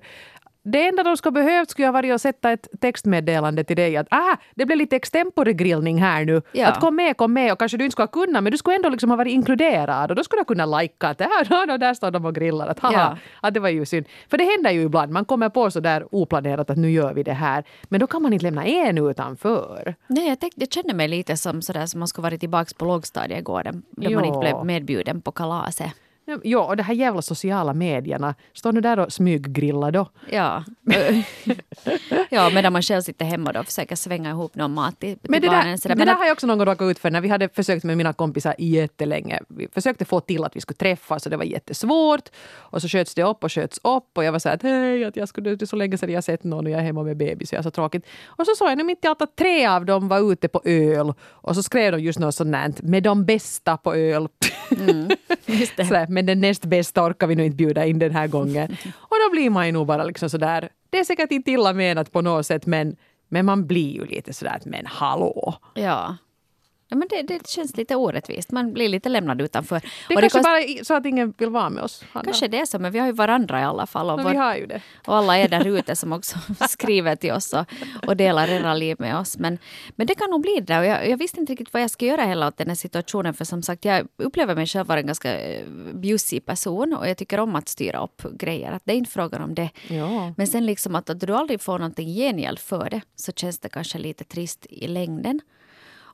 Det 0.67 0.87
enda 0.87 1.03
de 1.03 1.17
ska 1.17 1.31
behövt 1.31 1.69
skulle 1.69 1.87
ha 1.87 1.91
varit 1.91 2.13
att 2.13 2.21
sätta 2.21 2.51
ett 2.51 2.67
textmeddelande 2.81 3.63
till 3.63 3.75
dig 3.75 3.97
att 3.97 4.07
ah, 4.11 4.35
det 4.55 4.65
blev 4.65 4.77
lite 4.77 4.95
extempore 4.95 5.53
grillning 5.53 5.97
här 6.01 6.25
nu. 6.25 6.41
Ja. 6.51 6.67
Att 6.67 6.79
kom 6.79 6.95
med, 6.95 7.17
kom 7.17 7.33
med 7.33 7.51
och 7.51 7.59
kanske 7.59 7.77
du 7.77 7.83
inte 7.83 7.91
skulle 7.91 8.03
ha 8.03 8.11
kunnat 8.25 8.43
men 8.43 8.51
du 8.51 8.57
skulle 8.57 8.75
ändå 8.75 8.89
liksom 8.89 9.09
ha 9.09 9.17
varit 9.17 9.31
inkluderad 9.31 10.09
och 10.11 10.15
då 10.15 10.23
skulle 10.23 10.41
du 10.41 10.45
kunna 10.45 10.65
lajka 10.65 11.07
att 11.07 11.21
ah, 11.21 11.65
no, 11.65 11.77
där 11.77 11.93
står 11.93 12.11
de 12.11 12.25
och 12.25 12.35
grillar. 12.35 12.67
Att, 12.67 12.79
haha, 12.79 12.93
Ja. 12.93 13.17
att 13.47 13.53
det 13.53 13.59
var 13.59 13.69
ju 13.69 13.85
synd. 13.85 14.05
För 14.29 14.37
det 14.37 14.43
händer 14.43 14.71
ju 14.71 14.81
ibland, 14.81 15.11
man 15.11 15.25
kommer 15.25 15.49
på 15.49 15.71
så 15.71 15.79
där 15.79 16.15
oplanerat 16.15 16.69
att 16.69 16.77
nu 16.77 16.91
gör 16.91 17.13
vi 17.13 17.23
det 17.23 17.33
här. 17.33 17.63
Men 17.83 17.99
då 17.99 18.07
kan 18.07 18.21
man 18.21 18.33
inte 18.33 18.43
lämna 18.43 18.65
en 18.65 18.97
utanför. 18.97 19.95
Nej, 20.07 20.27
jag, 20.27 20.39
tänkte, 20.39 20.61
jag 20.61 20.71
känner 20.71 20.93
mig 20.93 21.07
lite 21.07 21.37
som 21.37 21.61
sådär 21.61 21.85
som 21.85 21.99
man 21.99 22.07
skulle 22.07 22.23
varit 22.23 22.39
tillbaka 22.39 22.71
på 22.77 22.85
lågstadiegården 22.85 23.83
då 23.91 24.03
man 24.09 24.11
Ja. 24.11 24.25
inte 24.25 24.39
blev 24.39 24.65
medbjuden 24.65 25.21
på 25.21 25.31
kalaset. 25.31 25.91
Ja, 26.43 26.59
och 26.65 26.77
de 26.77 26.83
här 26.83 26.93
jävla 26.93 27.21
sociala 27.21 27.73
medierna. 27.73 28.35
Står 28.53 28.71
nu 28.71 28.81
där 28.81 28.99
och 28.99 29.13
smyggrillar 29.13 29.91
då? 29.91 30.09
Ja. 30.31 30.63
ja, 32.29 32.49
medan 32.53 32.73
man 32.73 32.81
själv 32.81 33.01
sitter 33.01 33.25
hemma 33.25 33.51
då 33.53 33.59
och 33.59 33.65
försöker 33.65 33.95
svänga 33.95 34.29
ihop 34.29 34.55
någon 34.55 34.73
mat 34.73 34.99
till, 34.99 35.17
Men 35.21 35.41
det, 35.41 35.47
barnen. 35.47 35.67
där, 35.67 35.77
sådär. 35.77 35.95
det 35.95 35.99
Men 35.99 36.07
där 36.07 36.13
att- 36.13 36.19
har 36.19 36.25
jag 36.25 36.33
också 36.33 36.47
någon 36.47 36.57
gång 36.57 36.67
råkat 36.67 36.85
ut 36.91 36.99
för 36.99 37.11
när 37.11 37.21
vi 37.21 37.29
hade 37.29 37.49
försökt 37.49 37.83
med 37.83 37.97
mina 37.97 38.13
kompisar 38.13 38.55
jättelänge. 38.57 39.39
Vi 39.47 39.67
försökte 39.73 40.05
få 40.05 40.19
till 40.19 40.43
att 40.43 40.55
vi 40.55 40.61
skulle 40.61 40.77
träffas 40.77 41.25
och 41.25 41.29
det 41.29 41.37
var 41.37 41.43
jättesvårt. 41.43 42.29
Och 42.55 42.81
så 42.81 42.87
sköts 42.87 43.13
det 43.15 43.23
upp 43.23 43.43
och 43.43 43.51
sköts 43.51 43.77
upp 43.83 44.17
och 44.17 44.23
jag 44.23 44.31
var 44.31 44.39
så 44.39 44.49
här 44.49 44.55
att 44.55 44.63
hej, 44.63 45.05
att 45.05 45.15
jag 45.15 45.29
skulle, 45.29 45.49
det 45.55 45.61
är 45.61 45.67
så 45.67 45.75
länge 45.75 45.97
sedan 45.97 46.09
jag 46.11 46.23
sett 46.23 46.43
någon 46.43 46.65
och 46.65 46.71
jag 46.71 46.79
är 46.79 46.83
hemma 46.85 47.03
med 47.03 47.17
bebis 47.17 47.49
och 47.49 47.53
jag 47.53 47.59
är 47.59 47.63
så 47.63 47.71
tråkigt. 47.71 48.05
Och 48.25 48.45
så 48.45 48.55
såg 48.55 48.69
jag 48.69 48.77
nu 48.77 48.83
mitt 48.83 49.05
i 49.05 49.07
allt 49.07 49.21
att 49.21 49.35
tre 49.35 49.65
av 49.67 49.85
dem 49.85 50.07
var 50.07 50.31
ute 50.31 50.47
på 50.47 50.61
öl 50.65 51.13
och 51.21 51.55
så 51.55 51.63
skrev 51.63 51.91
de 51.91 51.99
just 52.01 52.19
något 52.19 52.35
sånt 52.35 52.81
med 52.81 53.03
de 53.03 53.25
bästa 53.25 53.77
på 53.77 53.95
öl. 53.95 54.27
det. 55.75 55.85
Sådär, 55.85 56.07
men 56.09 56.25
den 56.25 56.41
näst 56.41 56.65
bästa 56.65 57.03
orkar 57.03 57.27
vi 57.27 57.35
nog 57.35 57.45
inte 57.45 57.55
bjuda 57.55 57.85
in 57.85 57.99
den 57.99 58.11
här 58.11 58.27
gången. 58.27 58.77
Och 58.95 59.15
då 59.25 59.31
blir 59.31 59.49
man 59.49 59.65
ju 59.65 59.71
nog 59.71 59.87
bara 59.87 60.03
liksom 60.03 60.29
sådär, 60.29 60.69
det 60.89 60.99
är 60.99 61.03
säkert 61.03 61.31
inte 61.31 61.51
illa 61.51 61.73
menat 61.73 62.11
på 62.11 62.21
något 62.21 62.45
sätt 62.45 62.65
men, 62.65 62.95
men 63.29 63.45
man 63.45 63.67
blir 63.67 63.93
ju 63.93 64.05
lite 64.05 64.33
sådär 64.33 64.55
att 64.55 64.65
men 64.65 64.85
hallå. 64.85 65.55
Ja. 65.73 66.17
Ja, 66.89 66.95
men 66.95 67.07
det, 67.07 67.21
det 67.21 67.47
känns 67.47 67.77
lite 67.77 67.95
orättvist. 67.95 68.51
Man 68.51 68.73
blir 68.73 68.89
lite 68.89 69.09
lämnad 69.09 69.41
utanför. 69.41 69.79
Det 69.79 70.13
är 70.13 70.17
Och 70.17 70.21
kanske 70.21 70.39
kost- 70.39 70.43
bara 70.79 70.83
så 70.85 70.93
att 70.93 71.05
ingen 71.05 71.33
vill 71.37 71.49
vara 71.49 71.69
med 71.69 71.83
oss. 71.83 72.03
Hanna. 72.11 72.23
Kanske 72.23 72.47
det 72.47 72.59
är 72.59 72.65
så, 72.65 72.79
men 72.79 72.91
vi 72.91 72.99
har 72.99 73.05
ju 73.07 73.11
varandra 73.13 73.61
i 73.61 73.63
alla 73.63 73.85
fall. 73.85 74.09
Och, 74.09 74.15
Men 74.15 74.25
vår, 74.25 74.31
vi 74.31 74.37
har 74.37 74.55
ju 74.55 74.65
det. 74.65 74.81
och 75.07 75.15
alla 75.15 75.37
är 75.37 75.47
där 75.47 75.67
ute 75.67 75.95
som 75.95 76.13
också 76.13 76.37
skriver 76.69 77.15
till 77.15 77.31
oss 77.31 77.53
och, 77.53 77.65
och 78.07 78.17
delar 78.17 78.47
era 78.47 78.73
liv 78.73 78.95
med 78.99 79.17
oss. 79.17 79.37
Men, 79.37 79.57
men 79.95 80.07
det 80.07 80.15
kan 80.15 80.29
nog 80.29 80.41
bli 80.41 80.59
det. 80.61 80.79
Och 80.79 80.85
jag, 80.85 81.09
jag 81.09 81.17
visste 81.17 81.39
inte 81.39 81.51
riktigt 81.53 81.73
vad 81.73 81.81
jag 81.81 81.91
ska 81.91 82.05
göra 82.05 82.21
heller 82.21 82.47
åt 82.47 82.57
den 82.57 82.67
här 82.67 82.75
situationen. 82.75 83.33
För 83.33 83.45
som 83.45 83.63
sagt, 83.63 83.85
jag 83.85 84.07
upplever 84.17 84.55
mig 84.55 84.65
själv 84.67 84.87
vara 84.87 84.99
en 84.99 85.05
ganska 85.07 85.39
eh, 85.39 85.65
bjussig 85.93 86.45
person. 86.45 86.93
Och 86.93 87.09
jag 87.09 87.17
tycker 87.17 87.39
om 87.39 87.55
att 87.55 87.69
styra 87.69 88.03
upp 88.03 88.21
grejer. 88.33 88.71
Att 88.71 88.81
det 88.85 88.93
är 88.93 88.97
inte 88.97 89.11
frågan 89.11 89.41
om 89.41 89.55
det. 89.55 89.69
Ja. 89.87 90.33
Men 90.37 90.47
sen 90.47 90.65
liksom 90.65 90.95
att, 90.95 91.09
att 91.09 91.19
du 91.19 91.33
aldrig 91.35 91.61
får 91.61 91.79
någonting 91.79 92.07
gengäld 92.09 92.59
för 92.59 92.89
det 92.89 93.01
så 93.15 93.31
känns 93.31 93.59
det 93.59 93.69
kanske 93.69 93.97
lite 93.97 94.23
trist 94.23 94.65
i 94.69 94.87
längden. 94.87 95.41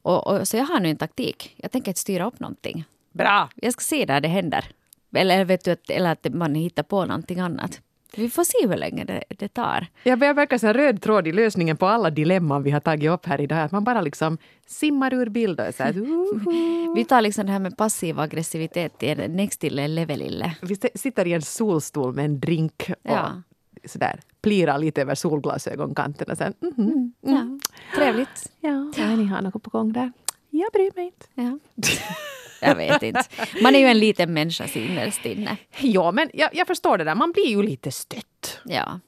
Och, 0.02 0.28
och, 0.28 0.48
så 0.48 0.58
jag 0.58 0.66
har 0.66 0.80
nu 0.80 0.90
en 0.90 0.98
taktik. 0.98 1.54
Jag 1.58 1.72
tänker 1.72 1.92
inte 1.92 2.00
styra 2.02 2.26
upp 2.26 2.40
någonting. 2.40 2.86
Bra! 3.12 3.50
Jag 3.56 3.74
ska 3.74 3.82
se 3.82 4.06
där 4.06 4.22
det 4.22 4.28
händer. 4.28 4.66
Eller, 5.16 5.46
vet 5.46 5.66
du, 5.66 5.72
att, 5.72 5.90
eller 5.90 6.12
att 6.12 6.34
man 6.34 6.56
hittar 6.56 6.84
på 6.84 7.06
någonting 7.06 7.40
annat. 7.40 7.82
Vi 8.16 8.30
får 8.30 8.44
se 8.44 8.68
hur 8.68 8.78
länge 8.78 9.04
det, 9.04 9.24
det 9.30 9.48
tar. 9.48 9.88
Jag 10.04 10.20
börjar 10.20 10.34
verka 10.34 10.60
som 10.60 10.70
en 10.70 10.74
röd 10.74 11.02
tråd 11.02 11.28
i 11.28 11.32
lösningen 11.32 11.78
på 11.78 11.86
alla 11.86 12.10
dilemman 12.10 12.64
vi 12.64 12.72
har 12.72 12.80
tagit 12.80 13.10
upp 13.12 13.26
här 13.26 13.42
idag. 13.42 13.60
Att 13.62 13.72
man 13.72 13.84
bara 13.84 14.02
liksom 14.02 14.38
simmar 14.68 15.14
ur 15.14 15.30
bild 15.30 15.60
och 15.60 15.66
är 15.66 15.72
så 15.72 15.84
här. 15.84 16.96
Vi 16.96 17.06
tar 17.06 17.22
liksom 17.22 17.46
det 17.46 17.52
här 17.52 17.60
med 17.60 17.78
passiv 17.78 18.20
aggressivitet 18.20 18.98
till 19.00 19.18
next 19.32 19.64
levelille. 19.64 20.56
Vi 20.62 20.76
sitter 20.96 21.28
i 21.28 21.34
en 21.34 21.42
solstol 21.42 22.14
med 22.16 22.26
en 22.26 22.40
drink 22.40 22.90
och 22.90 23.12
Ja. 23.12 23.42
sådär 23.86 24.20
plirar 24.42 24.78
lite 24.78 25.02
över 25.02 25.16
solglasögonkanterna. 25.16 26.36
Sen, 26.36 26.54
mhm, 26.60 27.14
Ja, 27.22 27.60
trevligt. 27.96 28.52
ja, 28.60 28.92
ja, 28.98 29.16
ni 29.16 29.26
har 29.26 29.42
något 29.42 29.64
på 29.64 29.70
gång 29.70 29.94
där. 29.94 30.12
Jag 30.50 30.72
bryr 30.74 30.92
mig 30.96 31.06
inte. 31.06 31.26
Ja. 31.34 31.60
Jag 32.62 32.76
vet 32.76 33.04
inte. 33.04 33.24
Man 33.64 33.76
är 33.76 33.80
ju 33.80 33.86
en 33.86 34.00
liten 34.00 34.34
människa 34.34 34.80
innerst 34.80 35.26
inne. 35.26 35.58
Ja, 35.80 36.12
men 36.12 36.30
jag, 36.34 36.50
jag 36.54 36.68
förstår 36.68 36.98
det 36.98 37.04
där. 37.04 37.16
Man 37.16 37.32
blir 37.32 37.48
ju 37.48 37.64
lite 37.64 37.92
stött. 37.92 38.60
Ja. 38.66 39.00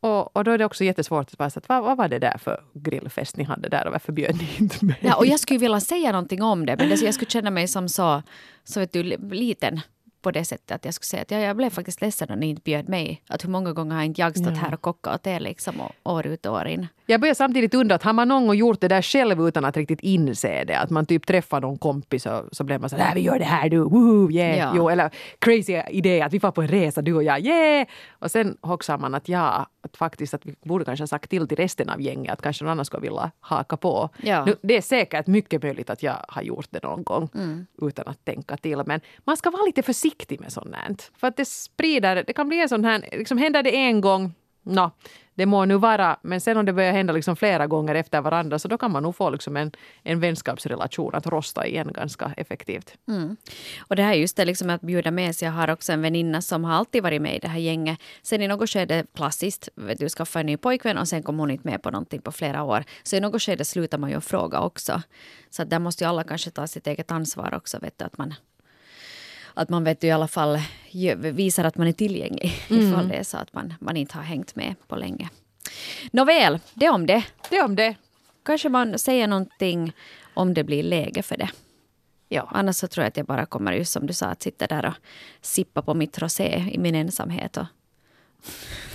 Och, 0.00 0.36
och 0.36 0.44
då 0.44 0.50
är 0.50 0.58
det 0.58 0.64
också 0.64 0.84
jättesvårt 0.84 1.30
att 1.38 1.52
säga, 1.52 1.62
vad, 1.66 1.82
vad 1.82 1.96
var 1.96 2.08
det 2.08 2.18
där 2.18 2.38
för 2.38 2.60
grillfest 2.74 3.36
ni 3.36 3.44
hade 3.44 3.68
där 3.68 3.86
och 3.86 3.92
varför 3.92 4.12
bjöd 4.12 4.36
ni 4.38 4.48
inte 4.58 4.84
mig? 4.84 4.98
Ja, 5.00 5.16
och 5.16 5.26
jag 5.26 5.40
skulle 5.40 5.58
vilja 5.58 5.80
säga 5.80 6.12
någonting 6.12 6.42
om 6.42 6.66
det, 6.66 6.76
men 6.76 6.88
det, 6.88 7.00
jag 7.02 7.14
skulle 7.14 7.30
känna 7.30 7.50
mig 7.50 7.68
som 7.68 7.88
så, 7.88 8.22
så 8.64 8.80
vet 8.80 8.92
du, 8.92 9.02
li- 9.02 9.16
liten 9.30 9.80
på 10.22 10.30
det 10.30 10.44
sättet 10.44 10.70
att 10.70 10.84
jag 10.84 10.94
skulle 10.94 11.06
säga 11.06 11.22
att 11.22 11.30
ja, 11.30 11.38
jag 11.38 11.56
blev 11.56 11.70
faktiskt 11.70 12.00
ledsen 12.00 12.26
när 12.30 12.36
ni 12.36 12.48
inte 12.48 12.62
bjöd 12.62 12.88
mig. 12.88 13.22
Att 13.28 13.44
hur 13.44 13.50
många 13.50 13.72
gånger 13.72 13.96
har 13.96 14.02
inte 14.02 14.20
jag 14.20 14.38
stått 14.38 14.56
här 14.56 14.74
och 14.74 14.80
kockat 14.80 15.14
åt 15.14 15.26
er 15.26 15.40
liksom 15.40 15.74
år 16.04 16.26
ut 16.26 16.46
och 16.46 16.54
år 16.54 16.66
in. 16.66 16.86
Jag 17.06 17.20
börjar 17.20 17.34
samtidigt 17.34 17.74
undra, 17.74 17.94
att 17.94 18.02
har 18.02 18.12
man 18.12 18.28
någon 18.28 18.46
gång 18.46 18.56
gjort 18.56 18.80
det 18.80 18.88
där 18.88 19.02
själv 19.02 19.48
utan 19.48 19.64
att 19.64 19.76
riktigt 19.76 20.00
inse 20.00 20.64
det? 20.64 20.78
Att 20.78 20.90
man 20.90 21.06
typ 21.06 21.26
träffar 21.26 21.60
någon 21.60 21.78
kompis 21.78 22.26
och 22.26 22.44
så 22.52 22.64
blir 22.64 22.78
man 22.78 22.90
så 22.90 22.96
här, 22.96 23.14
vi 23.14 23.20
gör 23.20 23.38
det 23.38 23.44
här 23.44 23.68
du, 23.68 23.78
woohoo, 23.78 24.30
yeah. 24.30 24.58
Ja. 24.58 24.72
Jo, 24.76 24.88
eller 24.88 25.10
crazy 25.38 25.82
idé 25.90 26.20
att 26.20 26.32
vi 26.32 26.40
får 26.40 26.50
på 26.50 26.62
en 26.62 26.68
resa 26.68 27.02
du 27.02 27.14
och 27.14 27.22
jag, 27.22 27.40
yeah! 27.40 27.86
Och 28.10 28.30
sen 28.30 28.56
hoxar 28.60 28.98
man 28.98 29.14
att 29.14 29.28
ja, 29.28 29.66
att 29.82 29.96
faktiskt 29.96 30.34
att 30.34 30.46
vi 30.46 30.54
borde 30.64 30.84
kanske 30.84 31.02
ha 31.02 31.06
sagt 31.06 31.30
till 31.30 31.48
till 31.48 31.56
resten 31.56 31.90
av 31.90 32.00
gänget 32.00 32.32
att 32.32 32.42
kanske 32.42 32.64
någon 32.64 32.72
annan 32.72 32.84
skulle 32.84 33.02
vilja 33.02 33.30
haka 33.40 33.76
på. 33.76 34.08
Ja. 34.22 34.44
Nu, 34.44 34.56
det 34.62 34.76
är 34.76 34.82
säkert 34.82 35.26
mycket 35.26 35.62
möjligt 35.62 35.90
att 35.90 36.02
jag 36.02 36.16
har 36.28 36.42
gjort 36.42 36.66
det 36.70 36.82
någon 36.82 37.02
gång 37.02 37.28
mm. 37.34 37.66
utan 37.82 38.08
att 38.08 38.24
tänka 38.24 38.56
till. 38.56 38.82
Men 38.86 39.00
man 39.24 39.36
ska 39.36 39.50
vara 39.50 39.62
lite 39.62 39.82
försiktig 39.82 40.11
med 40.40 40.52
sånt 40.52 40.74
här. 40.74 40.96
För 41.16 41.26
att 41.26 41.36
det 41.36 41.44
sprider, 41.44 42.24
det 42.26 42.32
kan 42.32 42.48
bli 42.48 42.60
en 42.60 42.68
sån 42.68 42.84
här, 42.84 43.08
liksom 43.12 43.38
händer 43.38 43.62
det 43.62 43.76
en 43.76 44.00
gång, 44.00 44.34
no, 44.62 44.90
det 45.34 45.46
må 45.46 45.64
nu 45.64 45.76
vara, 45.76 46.16
men 46.22 46.40
sen 46.40 46.56
om 46.56 46.64
det 46.64 46.72
börjar 46.72 46.92
hända 46.92 47.12
liksom 47.12 47.36
flera 47.36 47.66
gånger 47.66 47.94
efter 47.94 48.20
varandra 48.20 48.58
så 48.58 48.68
då 48.68 48.78
kan 48.78 48.90
man 48.90 49.02
nog 49.02 49.16
få 49.16 49.30
liksom 49.30 49.56
en, 49.56 49.72
en 50.02 50.20
vänskapsrelation 50.20 51.14
att 51.14 51.26
rosta 51.26 51.66
igen 51.66 51.92
ganska 51.94 52.32
effektivt. 52.36 52.94
Mm. 53.08 53.36
Och 53.80 53.96
det 53.96 54.02
här 54.02 54.14
just 54.14 54.36
det 54.36 54.44
liksom 54.44 54.70
att 54.70 54.80
bjuda 54.80 55.10
med 55.10 55.36
sig. 55.36 55.46
Jag 55.46 55.52
har 55.52 55.70
också 55.70 55.92
en 55.92 56.02
väninna 56.02 56.42
som 56.42 56.64
har 56.64 56.74
alltid 56.74 57.02
varit 57.02 57.22
med 57.22 57.36
i 57.36 57.38
det 57.38 57.48
här 57.48 57.58
gänget. 57.58 57.98
Sen 58.22 58.42
i 58.42 58.48
något 58.48 58.70
skede 58.70 59.06
klassiskt, 59.14 59.68
vet 59.74 59.98
du, 59.98 60.08
skaffa 60.08 60.40
en 60.40 60.46
ny 60.46 60.56
pojkvän 60.56 60.98
och 60.98 61.08
sen 61.08 61.22
kom 61.22 61.38
hon 61.38 61.50
inte 61.50 61.68
med 61.68 61.82
på 61.82 61.90
någonting 61.90 62.20
på 62.20 62.32
flera 62.32 62.62
år. 62.62 62.84
Så 63.02 63.16
i 63.16 63.20
något 63.20 63.42
skede 63.42 63.64
slutar 63.64 63.98
man 63.98 64.10
ju 64.10 64.20
fråga 64.20 64.60
också. 64.60 65.02
Så 65.50 65.64
där 65.64 65.78
måste 65.78 66.04
ju 66.04 66.08
alla 66.08 66.24
kanske 66.24 66.50
ta 66.50 66.66
sitt 66.66 66.86
eget 66.86 67.10
ansvar 67.10 67.54
också, 67.54 67.78
vet 67.78 67.98
du, 67.98 68.04
att 68.04 68.18
man 68.18 68.34
att 69.54 69.68
man 69.68 69.84
vet 69.84 70.04
i 70.04 70.10
alla 70.10 70.28
fall 70.28 70.60
visar 71.16 71.64
att 71.64 71.76
man 71.76 71.86
är 71.86 71.92
tillgänglig 71.92 72.52
mm. 72.70 72.88
ifall 72.88 73.08
det 73.08 73.14
är 73.14 73.24
så 73.24 73.36
att 73.36 73.52
man, 73.52 73.74
man 73.80 73.96
inte 73.96 74.16
har 74.16 74.22
hängt 74.22 74.56
med 74.56 74.74
på 74.88 74.96
länge. 74.96 75.28
Nåväl, 76.10 76.58
det 76.74 76.88
om 76.88 77.06
det. 77.06 77.24
Det 77.50 77.62
om 77.62 77.76
det. 77.76 77.94
Kanske 78.44 78.68
man 78.68 78.98
säger 78.98 79.26
någonting 79.26 79.92
om 80.34 80.54
det 80.54 80.64
blir 80.64 80.82
läge 80.82 81.22
för 81.22 81.36
det. 81.36 81.50
Ja. 82.28 82.48
Annars 82.52 82.76
så 82.76 82.88
tror 82.88 83.02
jag 83.02 83.08
att 83.08 83.16
jag 83.16 83.26
bara 83.26 83.46
kommer, 83.46 83.72
just 83.72 83.92
som 83.92 84.06
du 84.06 84.12
sa, 84.12 84.26
att 84.26 84.42
sitta 84.42 84.66
där 84.66 84.86
och 84.86 84.94
sippa 85.40 85.82
på 85.82 85.94
mitt 85.94 86.18
rosé 86.18 86.64
i 86.72 86.78
min 86.78 86.94
ensamhet. 86.94 87.56
Och... 87.56 87.66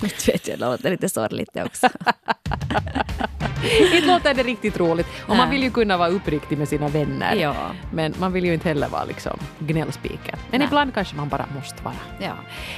vet, 0.26 0.44
det 0.44 0.56
låter 0.56 0.90
lite 0.90 1.08
sorgligt 1.08 1.50
det 1.52 1.64
också. 1.64 1.88
inte 3.94 4.06
låter 4.06 4.34
det 4.34 4.42
riktigt 4.42 4.78
roligt. 4.78 5.06
Och 5.26 5.36
man 5.36 5.50
vill 5.50 5.62
ju 5.62 5.70
kunna 5.70 5.96
vara 5.96 6.08
uppriktig 6.08 6.58
med 6.58 6.68
sina 6.68 6.88
vänner. 6.88 7.34
Ja. 7.36 7.54
Men 7.92 8.14
man 8.18 8.32
vill 8.32 8.44
ju 8.44 8.54
inte 8.54 8.68
heller 8.68 8.88
vara 8.88 9.04
liksom 9.04 9.38
gnällspiken. 9.58 10.38
Men 10.50 10.58
Nej. 10.58 10.66
ibland 10.66 10.94
kanske 10.94 11.16
man 11.16 11.28
bara 11.28 11.44
måste 11.54 11.82
vara. 11.82 11.94
Ja. 12.20 12.32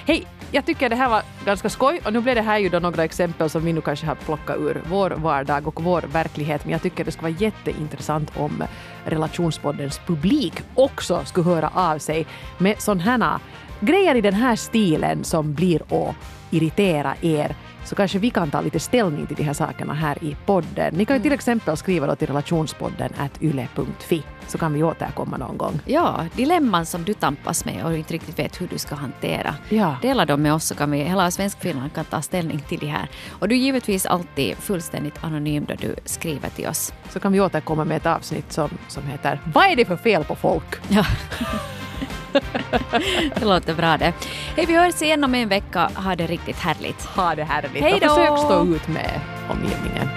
Hej, 0.07 0.27
jag 0.51 0.67
tycker 0.67 0.89
det 0.89 0.97
här 0.97 1.09
var 1.09 1.23
ganska 1.45 1.69
skoj 1.71 2.01
och 2.05 2.13
nu 2.13 2.21
blev 2.21 2.35
det 2.35 2.43
här 2.43 2.59
ju 2.59 2.69
då 2.69 2.79
några 2.79 3.05
exempel 3.05 3.51
som 3.51 3.65
vi 3.65 3.73
nu 3.73 3.81
kanske 3.81 4.07
har 4.07 4.15
plockat 4.15 4.57
ur 4.57 4.83
vår 4.89 5.11
vardag 5.11 5.69
och 5.69 5.83
vår 5.83 6.03
verklighet. 6.03 6.65
Men 6.65 6.73
jag 6.73 6.83
tycker 6.83 7.05
det 7.05 7.11
skulle 7.11 7.33
vara 7.33 7.41
jätteintressant 7.41 8.33
om 8.37 8.65
relationspoddens 9.05 10.01
publik 10.07 10.55
också 10.75 11.25
skulle 11.25 11.51
höra 11.51 11.71
av 11.75 11.99
sig 11.99 12.27
med 12.59 12.81
sådana 12.81 13.41
grejer 13.81 14.15
i 14.15 14.21
den 14.21 14.35
här 14.35 14.57
stilen 14.57 15.25
som 15.25 15.55
blir 15.55 15.83
att 15.83 16.15
irritera 16.51 17.15
er 17.21 17.55
så 17.91 17.97
kanske 17.97 18.19
vi 18.19 18.31
kan 18.31 18.51
ta 18.51 18.61
lite 18.61 18.81
ställning 18.81 19.27
till 19.27 19.37
de 19.37 19.43
här 19.43 19.53
sakerna 19.53 19.95
här 19.95 20.25
i 20.25 20.37
podden. 20.47 20.95
Ni 20.95 21.05
kan 21.05 21.17
ju 21.17 21.23
till 21.23 21.31
mm. 21.31 21.35
exempel 21.35 21.77
skriva 21.77 22.07
då 22.07 22.17
till 22.17 22.27
relationspodden 22.27 23.13
yle.fi 23.41 24.23
så 24.47 24.59
kan 24.59 24.73
vi 24.73 24.83
återkomma 24.83 25.37
någon 25.37 25.57
gång. 25.57 25.81
Ja, 25.85 26.27
dilemman 26.37 26.87
som 26.87 27.05
du 27.05 27.15
tampas 27.15 27.65
med 27.65 27.85
och 27.85 27.97
inte 27.97 28.15
riktigt 28.15 28.39
vet 28.39 28.61
hur 28.61 28.69
du 28.69 28.79
ska 28.79 28.95
hantera. 28.95 29.55
Ja. 29.69 29.97
Dela 30.03 30.27
dem 30.27 30.43
med 30.43 30.55
oss 30.55 30.65
så 30.65 30.75
kan 30.75 30.91
vi, 30.91 30.99
hela 30.99 31.31
Svenskfinland 31.31 31.95
kan 31.95 32.05
ta 32.05 32.23
ställning 32.23 32.61
till 32.69 32.79
det 32.79 32.87
här. 32.87 33.09
Och 33.29 33.49
du 33.49 33.55
är 33.55 33.59
givetvis 33.59 34.07
alltid 34.07 34.57
fullständigt 34.57 35.25
anonym 35.25 35.65
då 35.69 35.75
du 35.75 35.95
skriver 36.05 36.49
till 36.49 36.69
oss. 36.69 36.93
Så 37.09 37.21
kan 37.21 37.33
vi 37.33 37.41
återkomma 37.41 37.85
med 37.85 37.97
ett 37.97 38.07
avsnitt 38.07 38.53
som, 38.53 38.71
som 38.89 39.03
heter 39.07 39.41
Vad 39.55 39.65
är 39.65 39.77
det 39.77 39.85
för 39.85 39.97
fel 39.97 40.25
på 40.25 40.35
folk? 40.35 40.77
Ja. 40.89 41.05
det 43.35 43.45
låter 43.45 43.75
bra 43.75 43.97
det. 43.97 44.13
Hej, 44.57 44.67
vi 44.67 44.77
hörs 44.77 45.03
igen 45.03 45.25
om 45.25 45.35
en 45.35 45.49
vecka. 45.49 45.91
Ha 45.95 46.17
det 46.17 46.27
riktigt 46.27 46.59
härligt. 46.59 47.05
Ha 47.05 47.35
det 47.35 47.45
härligt. 47.45 47.83
Hej 47.83 47.99
då! 48.01 48.07
Och 48.07 48.17
försök 48.17 48.39
stå 48.39 48.75
ut 48.75 48.89
med 48.89 49.21
omgivningen. 49.51 50.09